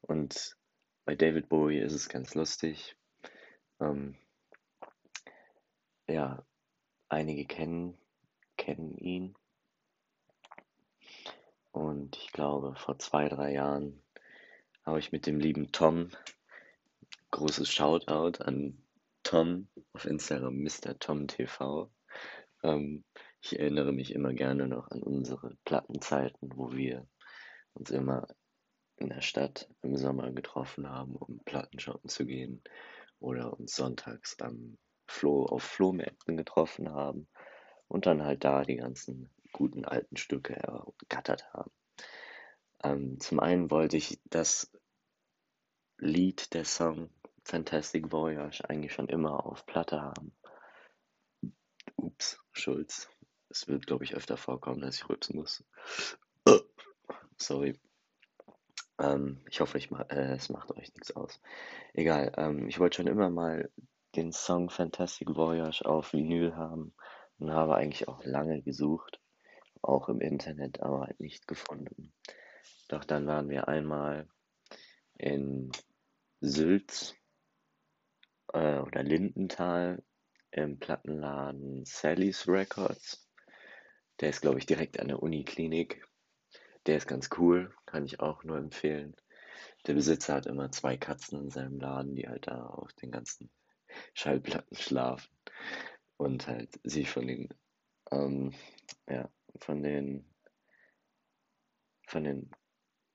Und 0.00 0.56
bei 1.04 1.14
David 1.14 1.48
Bowie 1.48 1.78
ist 1.78 1.92
es 1.92 2.08
ganz 2.08 2.34
lustig. 2.34 2.96
Ähm, 3.80 4.16
ja, 6.08 6.44
einige 7.08 7.46
kennen, 7.46 7.96
kennen 8.56 8.96
ihn. 8.98 9.34
Und 11.70 12.16
ich 12.16 12.32
glaube, 12.32 12.74
vor 12.74 12.98
zwei, 12.98 13.28
drei 13.28 13.52
Jahren 13.52 14.02
habe 14.84 14.98
ich 14.98 15.12
mit 15.12 15.26
dem 15.26 15.38
lieben 15.38 15.70
Tom, 15.70 16.10
großes 17.30 17.72
Shoutout 17.72 18.42
an 18.42 18.82
Tom 19.22 19.68
auf 19.92 20.04
Instagram, 20.06 20.56
Mr. 20.56 20.98
Tom 20.98 21.28
TV. 21.28 21.88
Ähm, 22.62 23.04
ich 23.40 23.58
erinnere 23.58 23.92
mich 23.92 24.14
immer 24.14 24.32
gerne 24.32 24.68
noch 24.68 24.90
an 24.90 25.02
unsere 25.02 25.56
Plattenzeiten, 25.64 26.50
wo 26.54 26.72
wir 26.72 27.06
uns 27.74 27.90
immer 27.90 28.26
in 28.96 29.08
der 29.08 29.22
Stadt 29.22 29.68
im 29.82 29.96
Sommer 29.96 30.30
getroffen 30.32 30.88
haben, 30.88 31.16
um 31.16 31.40
Platten 31.44 31.78
shoppen 31.80 32.10
zu 32.10 32.26
gehen 32.26 32.62
oder 33.18 33.58
uns 33.58 33.74
sonntags 33.74 34.38
am 34.40 34.78
Flo 35.06 35.46
auf 35.46 35.62
Flohmärkten 35.62 36.36
getroffen 36.36 36.92
haben 36.92 37.28
und 37.88 38.06
dann 38.06 38.22
halt 38.24 38.44
da 38.44 38.62
die 38.62 38.76
ganzen 38.76 39.30
guten 39.52 39.84
alten 39.84 40.16
Stücke 40.16 40.54
ergattert 40.54 41.52
haben. 41.52 41.72
Ähm, 42.82 43.18
zum 43.20 43.40
einen 43.40 43.70
wollte 43.70 43.96
ich 43.96 44.20
das 44.24 44.70
Lied, 45.98 46.54
der 46.54 46.64
Song 46.64 47.10
Fantastic 47.44 48.12
Voyage 48.12 48.68
eigentlich 48.68 48.92
schon 48.92 49.08
immer 49.08 49.44
auf 49.44 49.66
Platte 49.66 50.00
haben. 50.00 50.32
Ups, 51.96 52.39
Schulz. 52.52 53.08
Es 53.48 53.66
wird, 53.68 53.86
glaube 53.86 54.04
ich, 54.04 54.14
öfter 54.14 54.36
vorkommen, 54.36 54.80
dass 54.80 54.96
ich 54.96 55.08
rülpsen 55.08 55.36
muss. 55.36 55.64
Sorry. 57.36 57.78
Ähm, 58.98 59.40
ich 59.48 59.60
hoffe, 59.60 59.78
ich 59.78 59.90
ma 59.90 60.02
äh, 60.02 60.34
es 60.34 60.50
macht 60.50 60.70
euch 60.72 60.92
nichts 60.94 61.16
aus. 61.16 61.40
Egal, 61.94 62.32
ähm, 62.36 62.68
ich 62.68 62.78
wollte 62.78 62.96
schon 62.96 63.06
immer 63.06 63.30
mal 63.30 63.70
den 64.14 64.32
Song 64.32 64.70
Fantastic 64.70 65.34
Voyage 65.34 65.84
auf 65.84 66.12
Vinyl 66.12 66.56
haben 66.56 66.94
und 67.38 67.52
habe 67.52 67.76
eigentlich 67.76 68.08
auch 68.08 68.22
lange 68.24 68.62
gesucht, 68.62 69.20
auch 69.82 70.08
im 70.08 70.20
Internet, 70.20 70.80
aber 70.80 71.06
halt 71.06 71.20
nicht 71.20 71.48
gefunden. 71.48 72.12
Doch 72.88 73.04
dann 73.04 73.26
waren 73.26 73.48
wir 73.48 73.68
einmal 73.68 74.28
in 75.16 75.70
Sülz 76.40 77.14
äh, 78.52 78.78
oder 78.78 79.02
Lindenthal 79.02 80.02
im 80.52 80.78
Plattenladen 80.78 81.84
Sally's 81.84 82.48
Records. 82.48 83.28
Der 84.20 84.30
ist, 84.30 84.42
glaube 84.42 84.58
ich, 84.58 84.66
direkt 84.66 85.00
an 85.00 85.08
der 85.08 85.22
Uniklinik. 85.22 86.06
Der 86.86 86.96
ist 86.96 87.06
ganz 87.08 87.30
cool, 87.38 87.74
kann 87.86 88.04
ich 88.04 88.20
auch 88.20 88.44
nur 88.44 88.58
empfehlen. 88.58 89.16
Der 89.86 89.94
Besitzer 89.94 90.34
hat 90.34 90.46
immer 90.46 90.70
zwei 90.72 90.96
Katzen 90.96 91.40
in 91.40 91.50
seinem 91.50 91.78
Laden, 91.80 92.14
die 92.14 92.28
halt 92.28 92.46
da 92.46 92.66
auf 92.66 92.92
den 92.94 93.10
ganzen 93.10 93.50
Schallplatten 94.14 94.76
schlafen. 94.76 95.30
und 96.16 96.46
halt 96.46 96.78
sie 96.84 97.04
von 97.06 97.26
den, 97.26 97.48
ähm, 98.10 98.52
ja, 99.08 99.30
von 99.58 99.82
den, 99.82 100.24
von 102.06 102.24
den, 102.24 102.50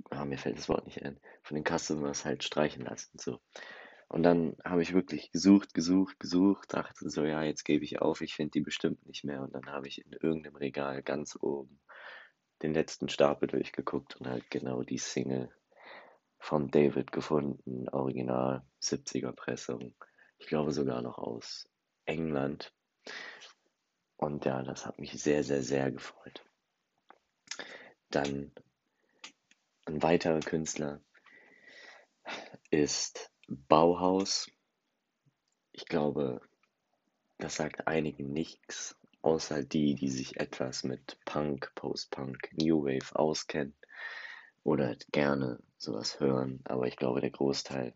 ah, 0.10 0.26
mir 0.26 0.38
fällt 0.38 0.58
das 0.58 0.70
Wort 0.70 0.86
nicht 0.86 1.04
ein, 1.04 1.20
von 1.44 1.56
den 1.56 1.66
Customers 1.66 2.26
halt 2.26 2.44
streichen 2.44 2.84
lassen, 2.86 3.18
so. 3.20 3.40
Und 4.08 4.24
dann 4.24 4.56
habe 4.64 4.82
ich 4.82 4.94
wirklich 4.94 5.32
gesucht, 5.32 5.74
gesucht, 5.74 6.20
gesucht, 6.20 6.74
dachte 6.74 7.10
so, 7.10 7.26
ja, 7.26 7.44
jetzt 7.44 7.64
gebe 7.64 7.84
ich 7.84 8.02
auf, 8.02 8.22
ich 8.22 8.36
finde 8.36 8.52
die 8.52 8.62
bestimmt 8.62 9.06
nicht 9.06 9.24
mehr. 9.24 9.42
Und 9.42 9.54
dann 9.54 9.66
habe 9.68 9.88
ich 9.88 10.06
in 10.06 10.14
irgendeinem 10.14 10.56
Regal 10.56 11.02
ganz 11.02 11.38
oben 11.42 11.80
den 12.62 12.74
letzten 12.74 13.10
Stapel 13.10 13.48
durchgeguckt 13.48 14.16
und 14.16 14.28
halt 14.28 14.50
genau 14.50 14.84
die 14.84 14.98
Single 14.98 15.50
von 16.40 16.70
David 16.70 17.12
gefunden, 17.12 17.90
Original 17.90 18.64
70er 18.82 19.32
Pressung. 19.32 19.96
Ich 20.38 20.48
glaube 20.48 20.72
sogar 20.72 21.02
noch 21.02 21.18
aus 21.18 21.68
England. 22.06 22.72
Und 24.18 24.46
ja, 24.46 24.62
das 24.64 24.86
hat 24.86 25.00
mich 25.00 25.12
sehr, 25.22 25.44
sehr, 25.44 25.64
sehr 25.64 25.92
gefreut. 25.92 26.46
Dann 28.10 28.52
ein 29.86 30.02
weiterer 30.02 30.40
Künstler 30.40 31.02
ist 32.70 33.32
Bauhaus. 33.48 34.50
Ich 35.72 35.86
glaube, 35.86 36.42
das 37.38 37.56
sagt 37.56 37.88
einigen 37.88 38.32
nichts, 38.32 38.98
außer 39.22 39.64
die, 39.64 39.96
die 39.96 40.10
sich 40.10 40.40
etwas 40.40 40.84
mit 40.84 41.20
Punk, 41.26 41.72
Post-Punk, 41.76 42.50
New 42.54 42.86
Wave 42.86 43.16
auskennen 43.16 43.76
oder 44.64 44.96
gerne 45.12 45.60
sowas 45.78 46.20
hören. 46.20 46.62
Aber 46.66 46.88
ich 46.88 46.96
glaube, 46.96 47.22
der 47.22 47.32
Großteil 47.32 47.94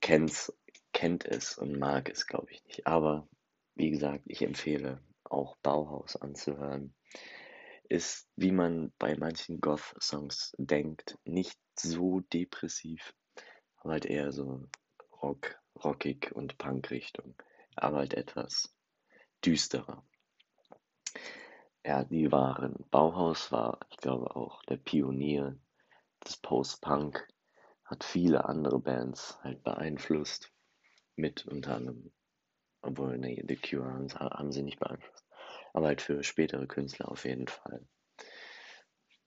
kennt's, 0.00 0.52
kennt 0.92 1.26
es 1.26 1.58
und 1.58 1.78
mag 1.78 2.08
es, 2.08 2.26
glaube 2.26 2.50
ich 2.52 2.64
nicht. 2.64 2.86
Aber 2.86 3.28
wie 3.74 3.90
gesagt, 3.90 4.24
ich 4.26 4.42
empfehle 4.42 5.02
auch 5.24 5.56
Bauhaus 5.56 6.16
anzuhören. 6.16 6.94
Ist, 7.90 8.28
wie 8.36 8.52
man 8.52 8.92
bei 8.98 9.16
manchen 9.16 9.60
Goth-Songs 9.60 10.54
denkt, 10.58 11.18
nicht 11.24 11.58
so 11.74 12.20
depressiv, 12.20 13.14
aber 13.80 13.92
halt 13.92 14.06
eher 14.06 14.32
so 14.32 14.68
Rock, 15.22 15.60
rockig 15.82 16.32
und 16.32 16.58
Punk-Richtung, 16.58 17.34
aber 17.76 17.98
halt 17.98 18.14
etwas 18.14 18.74
düsterer. 19.44 20.04
Ja, 21.84 22.04
die 22.04 22.30
waren, 22.32 22.84
Bauhaus 22.90 23.50
war, 23.52 23.80
ich 23.90 23.96
glaube, 23.96 24.36
auch 24.36 24.62
der 24.64 24.76
Pionier 24.76 25.58
des 26.24 26.36
Post-Punk, 26.36 27.26
hat 27.84 28.04
viele 28.04 28.44
andere 28.44 28.78
Bands 28.78 29.38
halt 29.42 29.62
beeinflusst, 29.62 30.52
mit 31.16 31.46
unter 31.46 31.76
anderem, 31.76 32.12
obwohl, 32.82 33.16
nee, 33.16 33.42
The 33.46 33.56
Cure 33.56 33.90
haben, 33.90 34.12
haben 34.12 34.52
sie 34.52 34.62
nicht 34.62 34.78
beeinflusst, 34.78 35.26
aber 35.72 35.86
halt 35.86 36.02
für 36.02 36.22
spätere 36.22 36.66
Künstler 36.66 37.10
auf 37.10 37.24
jeden 37.24 37.48
Fall. 37.48 37.86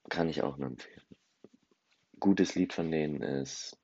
Kann 0.08 0.28
ich 0.28 0.42
auch 0.42 0.56
nur 0.56 0.68
empfehlen. 0.68 1.04
Gutes 2.20 2.54
Lied 2.54 2.72
von 2.72 2.90
denen 2.90 3.20
ist 3.22 3.76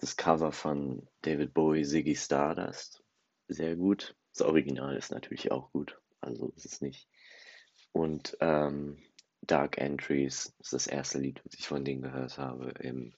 das 0.00 0.16
Cover 0.16 0.52
von 0.52 1.06
David 1.22 1.54
Bowie, 1.54 1.84
Ziggy 1.84 2.14
Stardust. 2.14 3.02
Sehr 3.48 3.76
gut. 3.76 4.14
Das 4.32 4.42
Original 4.42 4.96
ist 4.96 5.10
natürlich 5.10 5.50
auch 5.50 5.72
gut. 5.72 6.00
Also 6.20 6.52
ist 6.56 6.66
es 6.66 6.80
nicht. 6.80 7.08
Und 7.92 8.36
ähm, 8.40 9.02
Dark 9.42 9.78
Entries 9.78 10.54
ist 10.58 10.72
das 10.72 10.86
erste 10.86 11.18
Lied, 11.18 11.40
was 11.44 11.54
ich 11.54 11.66
von 11.66 11.84
denen 11.84 12.02
gehört 12.02 12.38
habe 12.38 12.70
im 12.80 13.14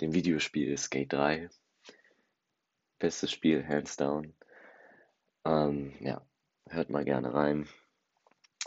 dem 0.00 0.14
Videospiel 0.14 0.76
Skate 0.76 1.12
3. 1.12 1.50
Bestes 2.98 3.32
Spiel, 3.32 3.66
hands 3.66 3.96
down. 3.96 4.34
Ähm, 5.44 5.94
ja, 6.00 6.24
hört 6.68 6.90
mal 6.90 7.04
gerne 7.04 7.34
rein. 7.34 7.68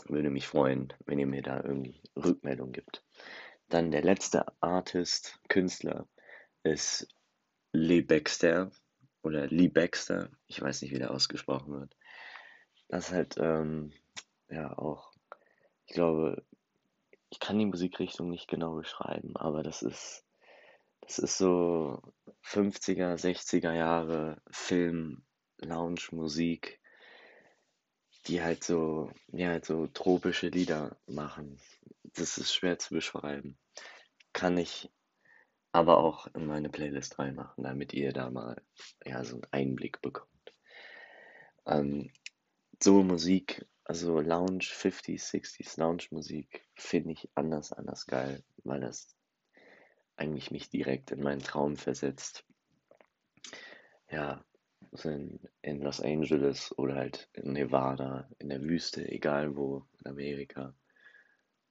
Würde 0.06 0.30
mich 0.30 0.46
freuen, 0.46 0.92
wenn 1.06 1.18
ihr 1.18 1.26
mir 1.26 1.42
da 1.42 1.62
irgendwie 1.62 2.02
Rückmeldung 2.16 2.72
gibt. 2.72 3.04
Dann 3.68 3.90
der 3.90 4.02
letzte 4.02 4.44
Artist, 4.60 5.38
Künstler 5.48 6.06
ist 6.64 7.08
Lee 7.72 8.02
Baxter 8.02 8.70
oder 9.22 9.46
Lee 9.46 9.68
Baxter. 9.68 10.30
Ich 10.46 10.60
weiß 10.60 10.82
nicht, 10.82 10.92
wie 10.92 10.98
der 10.98 11.10
ausgesprochen 11.10 11.72
wird. 11.72 11.96
Das 12.88 13.08
ist 13.08 13.12
halt, 13.12 13.36
ähm, 13.38 13.92
ja, 14.48 14.76
auch, 14.76 15.12
ich 15.86 15.94
glaube, 15.94 16.44
ich 17.30 17.40
kann 17.40 17.58
die 17.58 17.66
Musikrichtung 17.66 18.28
nicht 18.28 18.48
genau 18.48 18.74
beschreiben, 18.74 19.36
aber 19.36 19.62
das 19.62 19.82
ist, 19.82 20.24
das 21.00 21.18
ist 21.18 21.38
so 21.38 22.02
50er, 22.44 23.16
60er 23.16 23.72
Jahre 23.72 24.42
Film, 24.50 25.24
Lounge, 25.58 26.02
Musik, 26.10 26.80
die 28.26 28.42
halt 28.42 28.62
so, 28.62 29.10
ja, 29.28 29.48
halt 29.48 29.64
so 29.64 29.86
tropische 29.86 30.48
Lieder 30.48 30.96
machen. 31.06 31.58
Das 32.02 32.36
ist 32.36 32.54
schwer 32.54 32.78
zu 32.78 32.94
beschreiben. 32.94 33.58
Kann 34.32 34.58
ich 34.58 34.90
aber 35.72 35.98
auch 35.98 36.26
in 36.34 36.46
meine 36.46 36.68
Playlist 36.68 37.18
reinmachen, 37.18 37.64
damit 37.64 37.94
ihr 37.94 38.12
da 38.12 38.30
mal 38.30 38.62
ja, 39.04 39.24
so 39.24 39.36
einen 39.36 39.46
Einblick 39.50 40.02
bekommt. 40.02 40.28
Ähm, 41.66 42.12
so 42.82 43.02
Musik, 43.02 43.66
also 43.84 44.20
Lounge, 44.20 44.64
50s, 44.64 45.30
60s 45.30 45.80
Lounge 45.80 46.04
Musik, 46.10 46.68
finde 46.76 47.12
ich 47.12 47.28
anders, 47.34 47.72
anders 47.72 48.06
geil, 48.06 48.44
weil 48.64 48.80
das 48.80 49.16
eigentlich 50.16 50.50
mich 50.50 50.68
direkt 50.68 51.10
in 51.10 51.22
meinen 51.22 51.42
Traum 51.42 51.76
versetzt. 51.76 52.44
Ja, 54.10 54.44
in, 55.04 55.40
in 55.62 55.80
Los 55.80 56.00
Angeles 56.00 56.76
oder 56.76 56.96
halt 56.96 57.30
in 57.32 57.52
Nevada, 57.52 58.28
in 58.38 58.50
der 58.50 58.60
Wüste, 58.60 59.08
egal 59.08 59.56
wo, 59.56 59.86
in 60.00 60.10
Amerika, 60.10 60.74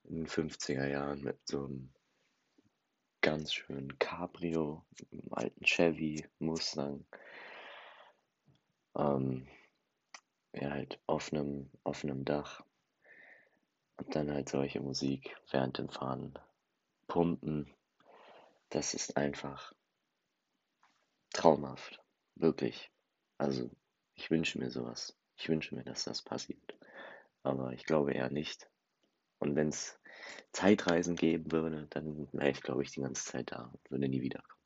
in 0.06 0.16
den 0.16 0.28
50er 0.28 0.88
Jahren 0.88 1.22
mit 1.22 1.38
so 1.46 1.66
einem 1.66 1.94
ganz 3.22 3.54
schön 3.54 3.98
Cabrio, 4.00 4.84
einem 5.12 5.34
alten 5.34 5.64
Chevy, 5.64 6.28
Mustang. 6.40 7.06
Ähm, 8.96 9.48
ja, 10.54 10.72
halt 10.72 11.00
auf 11.06 11.32
einem, 11.32 11.70
auf 11.84 12.04
einem 12.04 12.26
Dach. 12.26 12.64
Und 13.98 14.16
dann 14.16 14.32
halt 14.32 14.50
solche 14.50 14.82
Musik 14.82 15.36
während 15.52 15.78
dem 15.78 15.90
Fahren 15.90 16.34
pumpen. 17.08 17.72
Das 18.70 18.94
ist 18.94 19.18
einfach 19.18 19.74
traumhaft. 21.32 22.02
Wirklich. 22.36 22.92
Also, 23.38 23.70
ich 24.16 24.32
wünsche 24.32 24.58
mir 24.58 24.72
sowas. 24.72 25.16
Ich 25.36 25.48
wünsche 25.48 25.76
mir, 25.76 25.84
dass 25.84 26.04
das 26.06 26.24
passiert. 26.24 26.76
Aber 27.44 27.74
ich 27.74 27.86
glaube 27.86 28.14
eher 28.14 28.32
nicht. 28.32 28.70
Und 29.40 29.56
wenn 29.56 29.70
es 29.70 30.00
Zeitreisen 30.52 31.16
geben 31.16 31.52
würde, 31.52 31.88
dann 31.90 32.28
wäre 32.32 32.52
ich, 32.52 32.62
glaube 32.62 32.84
ich, 32.84 32.92
die 32.92 33.02
ganze 33.02 33.26
Zeit 33.26 33.52
da 33.52 33.70
und 33.72 33.92
würde 33.92 34.08
nie 34.08 34.22
wiederkommen. 34.22 34.62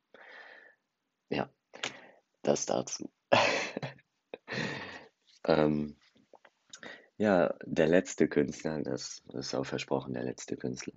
Ja, 1.29 1.49
das 2.41 2.65
dazu. 2.65 3.11
ähm, 5.45 5.95
ja, 7.17 7.53
der 7.65 7.87
letzte 7.87 8.27
Künstler, 8.27 8.81
das, 8.81 9.23
ist 9.33 9.55
auch 9.55 9.65
versprochen, 9.65 10.13
der 10.13 10.23
letzte 10.23 10.57
Künstler, 10.57 10.93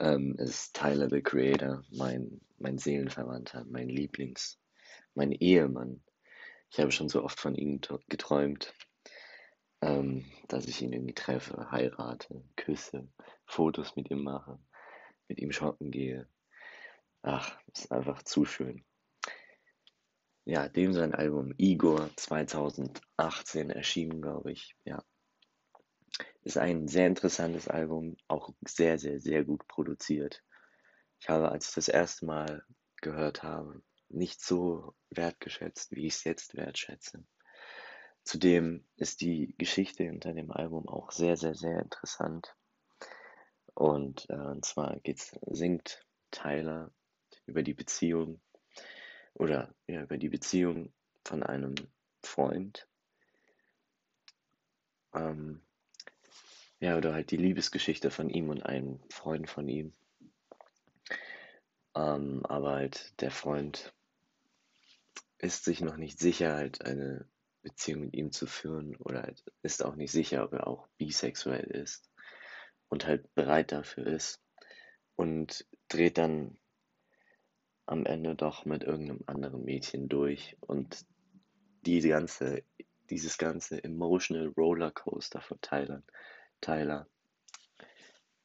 ähm, 0.00 0.34
ist 0.38 0.74
Tyler 0.74 1.08
the 1.10 1.20
Creator, 1.20 1.84
mein, 1.90 2.40
mein 2.58 2.78
Seelenverwandter, 2.78 3.64
mein 3.68 3.88
Lieblings, 3.88 4.58
mein 5.14 5.32
Ehemann. 5.32 6.02
Ich 6.70 6.80
habe 6.80 6.90
schon 6.90 7.08
so 7.08 7.22
oft 7.22 7.38
von 7.38 7.54
ihm 7.54 7.80
geträumt, 8.08 8.72
ähm, 9.82 10.24
dass 10.48 10.66
ich 10.66 10.80
ihn 10.80 10.92
irgendwie 10.92 11.14
treffe, 11.14 11.70
heirate, 11.70 12.42
küsse, 12.56 13.08
Fotos 13.44 13.96
mit 13.96 14.10
ihm 14.10 14.22
mache, 14.22 14.58
mit 15.28 15.40
ihm 15.40 15.52
shoppen 15.52 15.90
gehe. 15.90 16.28
Ach, 17.22 17.58
ist 17.74 17.90
einfach 17.92 18.22
zu 18.22 18.44
schön. 18.44 18.84
Ja, 20.44 20.68
dem 20.68 20.92
sein 20.92 21.14
Album 21.14 21.52
Igor 21.56 22.10
2018 22.16 23.70
erschienen, 23.70 24.22
glaube 24.22 24.52
ich. 24.52 24.76
Ja. 24.84 25.04
Ist 26.42 26.58
ein 26.58 26.88
sehr 26.88 27.06
interessantes 27.06 27.68
Album, 27.68 28.16
auch 28.28 28.50
sehr, 28.66 28.98
sehr, 28.98 29.20
sehr 29.20 29.44
gut 29.44 29.66
produziert. 29.68 30.42
Ich 31.20 31.28
habe, 31.28 31.50
als 31.50 31.68
ich 31.68 31.74
das 31.74 31.88
erste 31.88 32.26
Mal 32.26 32.64
gehört 33.00 33.42
habe, 33.42 33.82
nicht 34.08 34.40
so 34.40 34.94
wertgeschätzt, 35.10 35.92
wie 35.92 36.06
ich 36.06 36.14
es 36.14 36.24
jetzt 36.24 36.56
wertschätze. 36.56 37.24
Zudem 38.24 38.84
ist 38.96 39.20
die 39.20 39.54
Geschichte 39.58 40.04
hinter 40.04 40.32
dem 40.32 40.50
Album 40.52 40.88
auch 40.88 41.10
sehr, 41.10 41.36
sehr, 41.36 41.54
sehr 41.54 41.80
interessant. 41.80 42.54
Und, 43.74 44.28
äh, 44.30 44.34
und 44.34 44.64
zwar 44.64 45.00
geht's, 45.00 45.38
singt 45.46 46.04
Tyler 46.30 46.92
über 47.46 47.62
die 47.62 47.74
Beziehung 47.74 48.40
oder 49.34 49.74
ja, 49.86 50.02
über 50.02 50.18
die 50.18 50.28
Beziehung 50.28 50.92
von 51.24 51.42
einem 51.42 51.74
Freund. 52.22 52.86
Ähm, 55.14 55.62
ja, 56.80 56.96
oder 56.96 57.14
halt 57.14 57.30
die 57.30 57.36
Liebesgeschichte 57.36 58.10
von 58.10 58.28
ihm 58.28 58.50
und 58.50 58.64
einem 58.64 59.00
Freund 59.08 59.48
von 59.48 59.68
ihm. 59.68 59.92
Ähm, 61.94 62.44
aber 62.46 62.72
halt 62.72 63.20
der 63.20 63.30
Freund 63.30 63.92
ist 65.38 65.64
sich 65.64 65.80
noch 65.80 65.96
nicht 65.96 66.18
sicher, 66.18 66.54
halt 66.54 66.84
eine 66.84 67.26
Beziehung 67.62 68.02
mit 68.02 68.14
ihm 68.14 68.32
zu 68.32 68.46
führen 68.46 68.96
oder 68.96 69.22
halt 69.22 69.42
ist 69.62 69.84
auch 69.84 69.94
nicht 69.94 70.12
sicher, 70.12 70.44
ob 70.44 70.52
er 70.52 70.66
auch 70.66 70.88
bisexuell 70.98 71.64
ist 71.64 72.10
und 72.88 73.06
halt 73.06 73.32
bereit 73.34 73.72
dafür 73.72 74.06
ist 74.06 74.42
und 75.16 75.66
dreht 75.88 76.18
dann 76.18 76.58
am 77.86 78.06
Ende 78.06 78.34
doch 78.34 78.64
mit 78.64 78.84
irgendeinem 78.84 79.22
anderen 79.26 79.64
Mädchen 79.64 80.08
durch 80.08 80.56
und 80.60 81.04
die 81.84 82.00
ganze, 82.00 82.62
dieses 83.10 83.38
ganze 83.38 83.82
emotional 83.82 84.48
Rollercoaster 84.48 85.40
von 85.40 85.60
Tyler, 85.60 86.02
Tyler 86.60 87.08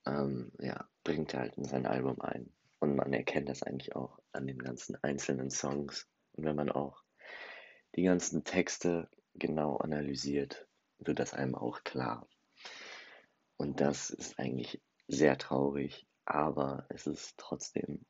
ähm, 0.05 0.51
ja, 0.59 0.87
bringt 1.03 1.33
halt 1.33 1.55
in 1.57 1.65
sein 1.65 1.85
Album 1.85 2.19
ein. 2.21 2.51
Und 2.79 2.95
man 2.95 3.13
erkennt 3.13 3.49
das 3.49 3.63
eigentlich 3.63 3.95
auch 3.95 4.19
an 4.31 4.47
den 4.47 4.59
ganzen 4.59 4.95
einzelnen 5.03 5.49
Songs. 5.49 6.07
Und 6.33 6.45
wenn 6.45 6.55
man 6.55 6.69
auch 6.69 7.03
die 7.97 8.03
ganzen 8.03 8.43
Texte 8.43 9.09
genau 9.33 9.77
analysiert, 9.77 10.67
wird 10.99 11.19
das 11.19 11.33
einem 11.33 11.55
auch 11.55 11.83
klar. 11.83 12.27
Und 13.57 13.81
das 13.81 14.11
ist 14.11 14.37
eigentlich 14.37 14.81
sehr 15.07 15.37
traurig, 15.37 16.07
aber 16.23 16.85
es 16.89 17.07
ist 17.07 17.37
trotzdem 17.37 18.05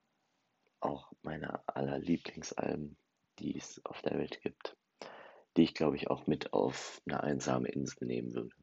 auch 0.82 1.12
meine 1.22 1.66
aller 1.68 2.00
Lieblingsalben, 2.00 2.98
die 3.40 3.58
es 3.58 3.82
auf 3.86 4.02
der 4.02 4.18
Welt 4.18 4.42
gibt, 4.42 4.76
die 5.56 5.64
ich 5.64 5.74
glaube 5.74 5.96
ich 5.96 6.10
auch 6.10 6.28
mit 6.28 6.52
auf 6.52 7.02
eine 7.08 7.24
einsame 7.24 7.70
Insel 7.70 8.08
nehmen 8.08 8.34
würde. 8.34 8.56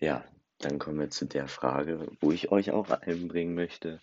Ja, 0.00 0.24
dann 0.58 0.80
kommen 0.80 0.98
wir 0.98 1.10
zu 1.10 1.26
der 1.26 1.46
Frage, 1.46 2.10
wo 2.20 2.32
ich 2.32 2.50
euch 2.50 2.72
auch 2.72 2.90
einbringen 2.90 3.54
möchte. 3.54 4.00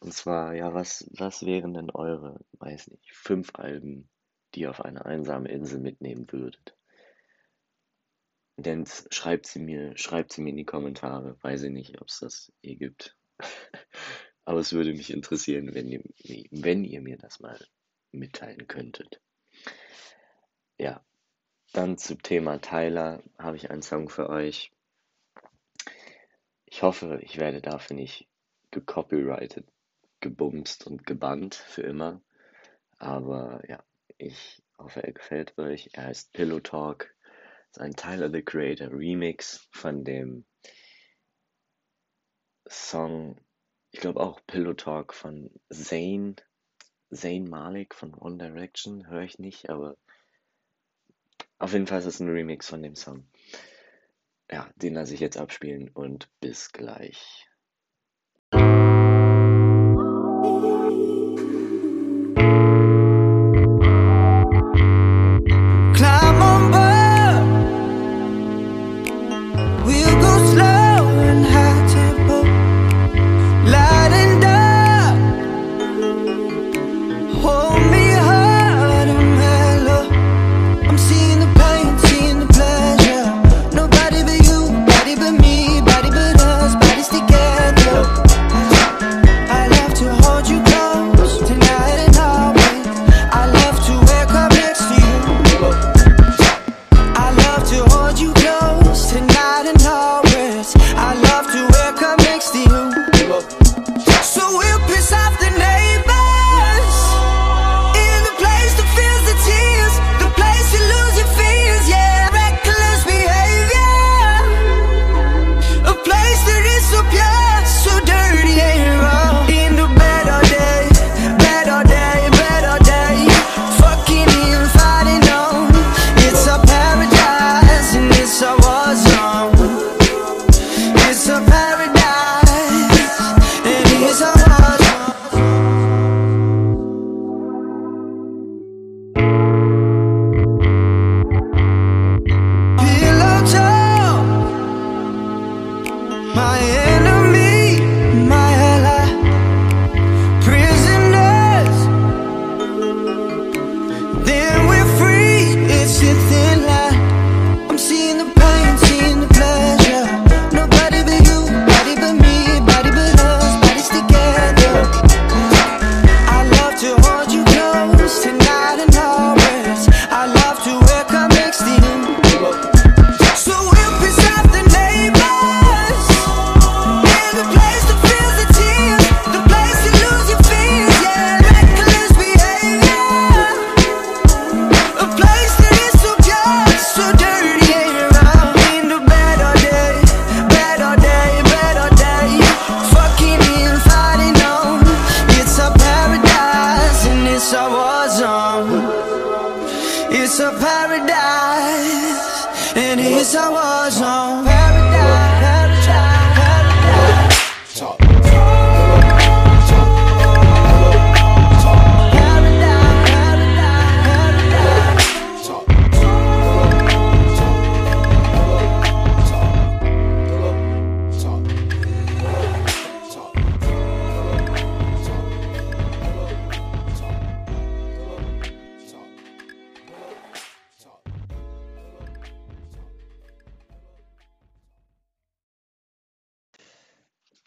Und 0.00 0.12
zwar, 0.12 0.54
ja, 0.54 0.74
was, 0.74 1.08
was 1.16 1.46
wären 1.46 1.72
denn 1.72 1.90
eure, 1.90 2.40
weiß 2.58 2.88
nicht, 2.88 3.14
fünf 3.14 3.54
Alben, 3.54 4.10
die 4.54 4.66
auf 4.66 4.84
eine 4.84 5.04
einsame 5.04 5.48
Insel 5.48 5.80
mitnehmen 5.80 6.30
würdet? 6.30 6.76
Denn 8.56 8.86
schreibt 9.10 9.46
sie 9.46 9.58
mir, 9.58 9.96
schreibt 9.96 10.32
sie 10.32 10.42
mir 10.42 10.50
in 10.50 10.56
die 10.56 10.64
Kommentare. 10.64 11.36
Weiß 11.42 11.62
ich 11.64 11.72
nicht, 11.72 12.00
ob 12.00 12.08
es 12.08 12.20
das 12.20 12.52
hier 12.62 12.76
gibt. 12.76 13.16
Aber 14.44 14.60
es 14.60 14.72
würde 14.72 14.92
mich 14.92 15.10
interessieren, 15.10 15.74
wenn 15.74 15.88
ihr, 15.88 16.02
wenn 16.50 16.84
ihr 16.84 17.00
mir 17.00 17.16
das 17.16 17.40
mal 17.40 17.58
mitteilen 18.12 18.68
könntet. 18.68 19.20
Ja, 20.78 21.04
dann 21.72 21.98
zum 21.98 22.22
Thema 22.22 22.60
Tyler 22.60 23.22
habe 23.38 23.56
ich 23.56 23.70
einen 23.70 23.82
Song 23.82 24.08
für 24.08 24.28
euch. 24.28 24.70
Ich 26.66 26.82
hoffe, 26.82 27.20
ich 27.22 27.38
werde 27.38 27.60
dafür 27.60 27.96
nicht 27.96 28.28
gecopyrighted, 28.70 29.66
gebumst 30.20 30.86
und 30.86 31.06
gebannt 31.06 31.54
für 31.54 31.82
immer. 31.82 32.20
Aber 32.98 33.62
ja, 33.68 33.82
ich 34.24 34.62
hoffe, 34.78 35.02
er 35.02 35.12
gefällt 35.12 35.56
euch. 35.58 35.90
Er 35.92 36.06
heißt 36.06 36.32
Pillow 36.32 36.60
Talk. 36.60 37.14
Ist 37.70 37.80
ein 37.80 37.96
Tyler 37.96 38.30
the 38.30 38.42
Creator 38.42 38.90
Remix 38.90 39.68
von 39.72 40.04
dem 40.04 40.44
Song, 42.66 43.36
ich 43.90 44.00
glaube 44.00 44.20
auch 44.20 44.40
Pillow 44.46 44.74
Talk 44.74 45.12
von 45.12 45.50
Zayn. 45.70 46.36
Zayn 47.10 47.48
Malik 47.48 47.94
von 47.94 48.14
One 48.14 48.38
Direction 48.38 49.06
höre 49.08 49.22
ich 49.22 49.38
nicht, 49.38 49.68
aber 49.70 49.96
auf 51.58 51.72
jeden 51.72 51.86
Fall 51.86 51.98
ist 51.98 52.06
es 52.06 52.20
ein 52.20 52.28
Remix 52.28 52.68
von 52.68 52.82
dem 52.82 52.96
Song. 52.96 53.28
Ja, 54.50 54.70
den 54.76 54.94
lasse 54.94 55.14
ich 55.14 55.20
jetzt 55.20 55.36
abspielen 55.36 55.88
und 55.90 56.28
bis 56.40 56.72
gleich. 56.72 57.48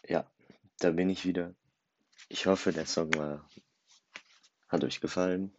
Ja, 0.08 0.26
da 0.78 0.90
bin 0.90 1.10
ich 1.10 1.26
wieder. 1.26 1.54
Ich 2.30 2.46
hoffe, 2.46 2.72
der 2.72 2.86
Song 2.86 3.14
war, 3.14 3.46
hat 4.70 4.82
euch 4.82 5.02
gefallen. 5.02 5.54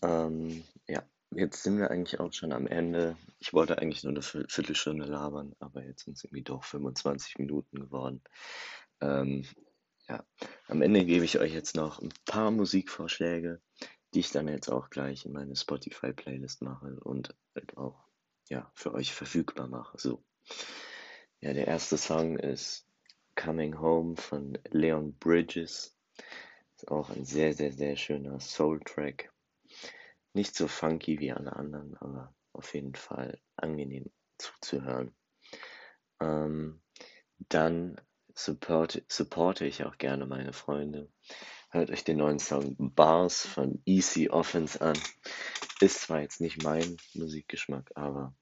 Ähm, 0.00 0.64
ja, 0.88 1.02
jetzt 1.32 1.62
sind 1.62 1.78
wir 1.78 1.90
eigentlich 1.90 2.18
auch 2.18 2.32
schon 2.32 2.54
am 2.54 2.66
Ende. 2.66 3.14
Ich 3.40 3.52
wollte 3.52 3.76
eigentlich 3.76 4.04
nur 4.04 4.12
eine 4.12 4.22
Viertelstunde 4.22 5.04
labern, 5.04 5.54
aber 5.58 5.84
jetzt 5.84 6.04
sind 6.04 6.16
es 6.16 6.24
irgendwie 6.24 6.44
doch 6.44 6.64
25 6.64 7.38
Minuten 7.38 7.78
geworden. 7.78 8.22
Ähm, 9.02 9.44
ja, 10.08 10.24
am 10.68 10.80
Ende 10.80 11.04
gebe 11.04 11.26
ich 11.26 11.38
euch 11.38 11.52
jetzt 11.52 11.76
noch 11.76 12.00
ein 12.00 12.12
paar 12.24 12.50
Musikvorschläge, 12.50 13.60
die 14.14 14.20
ich 14.20 14.30
dann 14.30 14.48
jetzt 14.48 14.70
auch 14.70 14.88
gleich 14.88 15.26
in 15.26 15.32
meine 15.32 15.56
Spotify-Playlist 15.56 16.62
mache 16.62 16.98
und 17.00 17.36
halt 17.54 17.76
auch 17.76 18.02
ja, 18.48 18.70
für 18.74 18.94
euch 18.94 19.12
verfügbar 19.12 19.68
mache. 19.68 19.98
So. 19.98 20.24
Ja, 21.40 21.52
der 21.52 21.66
erste 21.66 21.98
Song 21.98 22.38
ist 22.38 22.86
Coming 23.34 23.78
Home 23.78 24.16
von 24.16 24.58
Leon 24.70 25.14
Bridges. 25.18 25.96
Ist 26.76 26.88
auch 26.88 27.10
ein 27.10 27.24
sehr, 27.24 27.54
sehr, 27.54 27.72
sehr 27.72 27.96
schöner 27.96 28.40
Soul-Track. 28.40 29.32
Nicht 30.34 30.54
so 30.54 30.68
funky 30.68 31.18
wie 31.20 31.32
alle 31.32 31.54
anderen, 31.54 31.96
aber 31.98 32.34
auf 32.52 32.74
jeden 32.74 32.94
Fall 32.94 33.40
angenehm 33.56 34.10
zuzuhören. 34.38 35.14
Ähm, 36.20 36.82
dann 37.38 38.00
support, 38.34 39.02
supporte 39.08 39.66
ich 39.66 39.84
auch 39.84 39.98
gerne 39.98 40.26
meine 40.26 40.52
Freunde. 40.52 41.10
Hört 41.70 41.90
euch 41.90 42.04
den 42.04 42.18
neuen 42.18 42.38
Song 42.38 42.76
Bars 42.78 43.46
von 43.46 43.82
Easy 43.84 44.28
Offense 44.28 44.80
an. 44.80 44.98
Ist 45.80 46.02
zwar 46.02 46.20
jetzt 46.20 46.40
nicht 46.40 46.62
mein 46.62 46.96
Musikgeschmack, 47.14 47.90
aber 47.94 48.34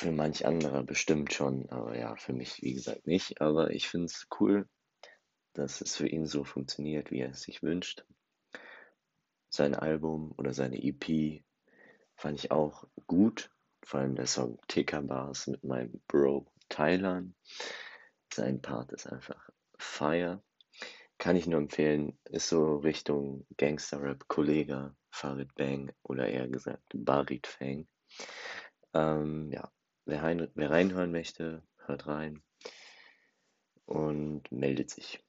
für 0.00 0.12
manch 0.12 0.46
anderer 0.46 0.82
bestimmt 0.82 1.34
schon. 1.34 1.68
Aber 1.68 1.96
ja, 1.96 2.16
für 2.16 2.32
mich 2.32 2.62
wie 2.62 2.72
gesagt 2.72 3.06
nicht. 3.06 3.40
Aber 3.42 3.70
ich 3.70 3.88
finde 3.88 4.06
es 4.06 4.26
cool, 4.40 4.66
dass 5.52 5.82
es 5.82 5.94
für 5.94 6.08
ihn 6.08 6.26
so 6.26 6.42
funktioniert, 6.42 7.10
wie 7.10 7.20
er 7.20 7.30
es 7.30 7.42
sich 7.42 7.62
wünscht. 7.62 8.04
Sein 9.50 9.74
Album 9.74 10.32
oder 10.38 10.54
seine 10.54 10.82
EP 10.82 11.44
fand 12.16 12.38
ich 12.38 12.50
auch 12.50 12.84
gut. 13.06 13.50
Vor 13.84 14.00
allem 14.00 14.14
der 14.14 14.26
Song 14.26 14.58
TK 14.68 15.02
Bars 15.02 15.46
mit 15.48 15.64
meinem 15.64 16.00
Bro 16.08 16.46
Thailand. 16.70 17.34
Sein 18.32 18.62
Part 18.62 18.92
ist 18.92 19.06
einfach 19.06 19.50
Fire. 19.78 20.42
Kann 21.18 21.36
ich 21.36 21.46
nur 21.46 21.60
empfehlen, 21.60 22.18
ist 22.30 22.48
so 22.48 22.76
Richtung 22.76 23.46
Gangster-Rap, 23.58 24.28
Kollega, 24.28 24.96
Farid 25.10 25.54
Bang 25.56 25.92
oder 26.04 26.26
eher 26.26 26.48
gesagt 26.48 26.84
Barit 26.94 27.46
Fang. 27.46 27.86
Ähm, 28.94 29.50
ja, 29.52 29.70
wer, 30.04 30.22
rein, 30.22 30.48
wer 30.54 30.70
reinhören 30.70 31.12
möchte, 31.12 31.62
hört 31.86 32.06
rein 32.06 32.42
und 33.86 34.50
meldet 34.52 34.90
sich. 34.90 35.22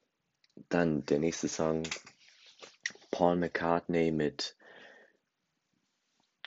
Dann 0.69 1.05
der 1.05 1.19
nächste 1.19 1.47
Song, 1.47 1.83
Paul 3.09 3.35
McCartney 3.35 4.11
mit 4.11 4.55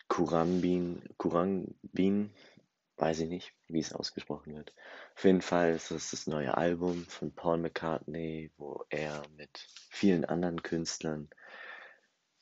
Kurambin, 0.08 1.02
Kurambin, 1.16 2.30
weiß 2.96 3.20
ich 3.20 3.28
nicht, 3.28 3.52
wie 3.68 3.80
es 3.80 3.92
ausgesprochen 3.92 4.54
wird. 4.54 4.72
Auf 5.16 5.24
jeden 5.24 5.42
Fall 5.42 5.74
ist 5.74 5.90
das 5.90 6.10
das 6.10 6.26
neue 6.26 6.56
Album 6.56 7.04
von 7.06 7.32
Paul 7.34 7.58
McCartney, 7.58 8.52
wo 8.56 8.84
er 8.90 9.22
mit 9.36 9.66
vielen 9.90 10.24
anderen 10.24 10.62
Künstlern, 10.62 11.28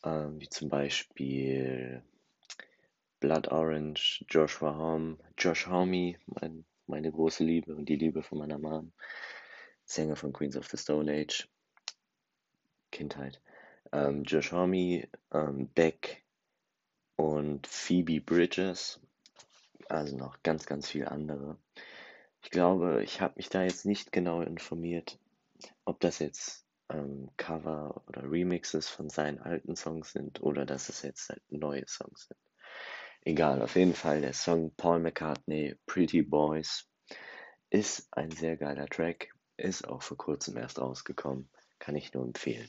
ähm, 0.05 0.38
wie 0.40 0.49
zum 0.49 0.68
Beispiel 0.68 2.03
Blood 3.23 3.53
Orange, 3.53 4.25
Joshua 4.29 4.75
Home, 4.77 5.17
Josh 5.39 5.69
Homme, 5.69 6.17
mein, 6.27 6.65
meine 6.89 7.13
große 7.13 7.45
Liebe 7.45 7.77
und 7.77 7.89
die 7.89 7.95
Liebe 7.95 8.25
von 8.25 8.39
meiner 8.39 8.59
Mom, 8.59 8.93
Sänger 9.85 10.17
von 10.17 10.33
Queens 10.33 10.57
of 10.57 10.67
the 10.67 10.77
Stone 10.77 11.09
Age, 11.09 11.49
Kindheit, 12.91 13.41
ähm, 13.93 14.25
Josh 14.25 14.51
Homme, 14.51 15.07
ähm, 15.33 15.69
Beck 15.69 16.25
und 17.15 17.69
Phoebe 17.69 18.21
Bridges, 18.21 18.99
also 19.89 20.17
noch 20.17 20.43
ganz, 20.43 20.67
ganz 20.67 20.91
viele 20.91 21.13
andere. 21.13 21.57
Ich 22.43 22.51
glaube, 22.51 23.05
ich 23.05 23.21
habe 23.21 23.35
mich 23.37 23.49
da 23.49 23.63
jetzt 23.63 23.87
nicht 23.87 24.11
genau 24.11 24.41
informiert, 24.41 25.17
ob 25.85 26.01
das 26.01 26.19
jetzt 26.19 26.67
ähm, 26.89 27.31
Cover 27.37 28.03
oder 28.09 28.29
Remixes 28.29 28.89
von 28.89 29.11
seinen 29.11 29.39
alten 29.39 29.77
Songs 29.77 30.11
sind 30.11 30.43
oder 30.43 30.67
dass 30.67 30.89
es 30.89 31.03
jetzt 31.03 31.29
halt 31.29 31.43
neue 31.53 31.87
Songs 31.87 32.27
sind. 32.27 32.52
Egal, 33.25 33.63
auf 33.63 33.77
jeden 33.77 33.95
Fall 33.95 34.21
der 34.21 34.33
Song 34.33 34.75
Paul 34.77 34.99
McCartney, 34.99 35.77
Pretty 35.87 36.23
Boys, 36.23 36.89
ist 37.71 38.09
ein 38.11 38.33
sehr 38.33 38.57
geiler 38.57 38.87
Track, 38.87 39.33
ist 39.57 39.87
auch 39.87 40.03
vor 40.03 40.17
kurzem 40.17 40.57
erst 40.57 40.81
rausgekommen, 40.81 41.49
kann 41.79 41.95
ich 41.95 42.13
nur 42.13 42.25
empfehlen. 42.25 42.69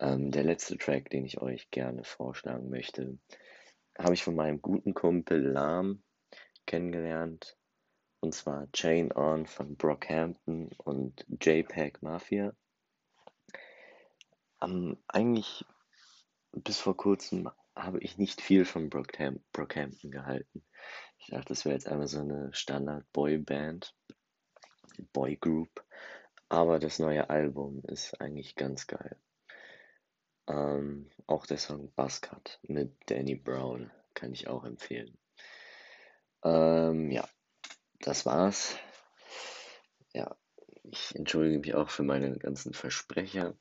Ähm, 0.00 0.30
der 0.30 0.44
letzte 0.44 0.78
Track, 0.78 1.10
den 1.10 1.26
ich 1.26 1.42
euch 1.42 1.70
gerne 1.70 2.04
vorschlagen 2.04 2.70
möchte, 2.70 3.18
habe 3.98 4.14
ich 4.14 4.24
von 4.24 4.34
meinem 4.34 4.62
guten 4.62 4.94
Kumpel 4.94 5.42
Lahm 5.42 6.02
kennengelernt. 6.64 7.58
Und 8.20 8.34
zwar 8.34 8.72
Chain 8.72 9.14
On 9.14 9.46
von 9.46 9.76
Brockhampton 9.76 10.70
und 10.78 11.26
JPEG 11.28 12.00
Mafia. 12.00 12.54
Ähm, 14.62 14.96
eigentlich 15.06 15.66
bis 16.52 16.80
vor 16.80 16.96
kurzem 16.96 17.50
habe 17.76 17.98
ich 18.00 18.18
nicht 18.18 18.40
viel 18.40 18.64
von 18.64 18.88
Brockham 18.88 19.40
Brockhampton 19.52 20.10
gehalten. 20.10 20.64
Ich 21.18 21.28
dachte, 21.28 21.48
das 21.48 21.64
wäre 21.64 21.74
jetzt 21.74 21.88
einfach 21.88 22.06
so 22.06 22.20
eine 22.20 22.52
Standard-Boy-Band, 22.52 23.94
Boy-Group. 25.12 25.84
Aber 26.48 26.78
das 26.78 26.98
neue 26.98 27.30
Album 27.30 27.82
ist 27.86 28.20
eigentlich 28.20 28.54
ganz 28.54 28.86
geil. 28.86 29.16
Ähm, 30.46 31.10
auch 31.26 31.46
der 31.46 31.56
Song 31.56 31.90
Buzzcut 31.92 32.60
mit 32.62 32.94
Danny 33.06 33.34
Brown 33.34 33.90
kann 34.12 34.32
ich 34.32 34.46
auch 34.46 34.64
empfehlen. 34.64 35.16
Ähm, 36.44 37.10
ja, 37.10 37.26
das 38.00 38.26
war's. 38.26 38.76
Ja, 40.12 40.36
ich 40.84 41.16
entschuldige 41.16 41.58
mich 41.58 41.74
auch 41.74 41.88
für 41.88 42.02
meine 42.02 42.38
ganzen 42.38 42.74
Versprecher, 42.74 43.56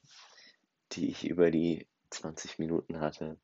die 0.92 1.10
ich 1.10 1.26
über 1.26 1.50
die 1.50 1.88
20 2.10 2.60
Minuten 2.60 3.00
hatte. 3.00 3.40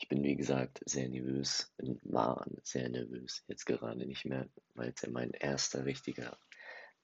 Ich 0.00 0.08
bin, 0.08 0.22
wie 0.22 0.36
gesagt, 0.36 0.80
sehr 0.86 1.08
nervös, 1.08 1.74
war 2.02 2.46
sehr 2.62 2.88
nervös, 2.88 3.42
jetzt 3.48 3.66
gerade 3.66 4.06
nicht 4.06 4.24
mehr, 4.24 4.48
weil 4.74 4.92
es 4.94 5.02
ja 5.02 5.10
mein 5.10 5.32
erster 5.32 5.84
richtiger 5.84 6.38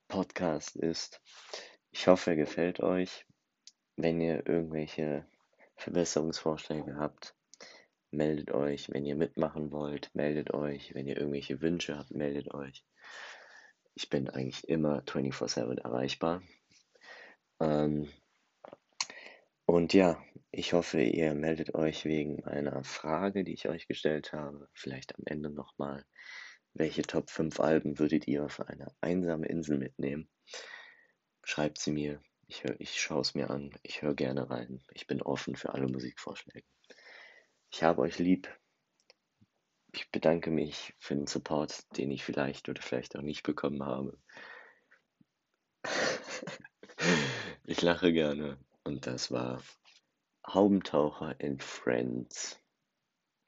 Podcast 0.07 0.76
ist. 0.76 1.20
Ich 1.90 2.07
hoffe, 2.07 2.30
er 2.30 2.37
gefällt 2.37 2.80
euch. 2.80 3.26
Wenn 3.96 4.20
ihr 4.20 4.46
irgendwelche 4.46 5.26
Verbesserungsvorschläge 5.76 6.96
habt, 6.96 7.35
meldet 8.12 8.52
euch. 8.52 8.88
Wenn 8.90 9.04
ihr 9.04 9.16
mitmachen 9.16 9.72
wollt, 9.72 10.14
meldet 10.14 10.54
euch. 10.54 10.94
Wenn 10.94 11.09
ihr 11.09 11.16
irgendwelche 11.16 11.61
Wünsche 11.61 11.98
habt, 11.98 12.12
meldet 12.12 12.54
euch. 12.54 12.85
Ich 13.96 14.09
bin 14.09 14.30
eigentlich 14.30 14.68
immer 14.68 15.02
24/7 15.02 15.78
erreichbar. 15.78 16.42
Ähm, 17.61 18.09
und 19.66 19.94
ja, 19.94 20.22
ich 20.50 20.72
hoffe, 20.72 21.00
ihr 21.00 21.35
meldet 21.35 21.74
euch 21.74 22.05
wegen 22.05 22.44
einer 22.44 22.85
Frage, 22.85 23.44
die 23.44 23.55
ich 23.55 23.68
euch 23.68 23.88
gestellt 23.88 24.33
habe. 24.33 24.68
Vielleicht 24.72 25.16
am 25.16 25.24
Ende 25.27 25.50
nochmal. 25.50 26.05
Welche 26.74 27.03
Top 27.03 27.31
5 27.31 27.61
Alben 27.61 27.98
würdet 27.98 28.29
ihr 28.29 28.44
auf 28.44 28.61
eine 28.61 28.94
einsame 29.00 29.46
Insel 29.46 29.79
mitnehmen? 29.79 30.29
Schreibt 31.42 31.79
sie 31.79 31.92
mir. 31.92 32.22
Ich, 32.46 32.62
ich 32.79 33.00
schaue 33.00 33.22
es 33.22 33.35
mir 33.35 33.50
an. 33.50 33.70
Ich 33.83 34.03
höre 34.03 34.14
gerne 34.14 34.50
rein. 34.50 34.83
Ich 34.92 35.07
bin 35.07 35.22
offen 35.22 35.57
für 35.57 35.72
alle 35.72 35.88
Musikvorschläge. 35.88 36.66
Ich 37.70 37.83
habe 37.83 38.03
euch 38.03 38.18
lieb. 38.18 38.48
Ich 39.92 40.11
bedanke 40.11 40.50
mich 40.50 40.94
für 40.98 41.14
den 41.14 41.27
Support, 41.27 41.96
den 41.96 42.11
ich 42.11 42.24
vielleicht 42.24 42.68
oder 42.68 42.83
vielleicht 42.83 43.16
auch 43.16 43.22
nicht 43.22 43.42
bekommen 43.44 43.83
habe. 43.85 44.18
ich 47.64 47.81
lache 47.83 48.12
gerne. 48.12 48.59
Und 48.85 49.07
das 49.07 49.31
war 49.31 49.62
Haubentaucher 50.47 51.40
in 51.40 51.59
Friends. 51.59 52.61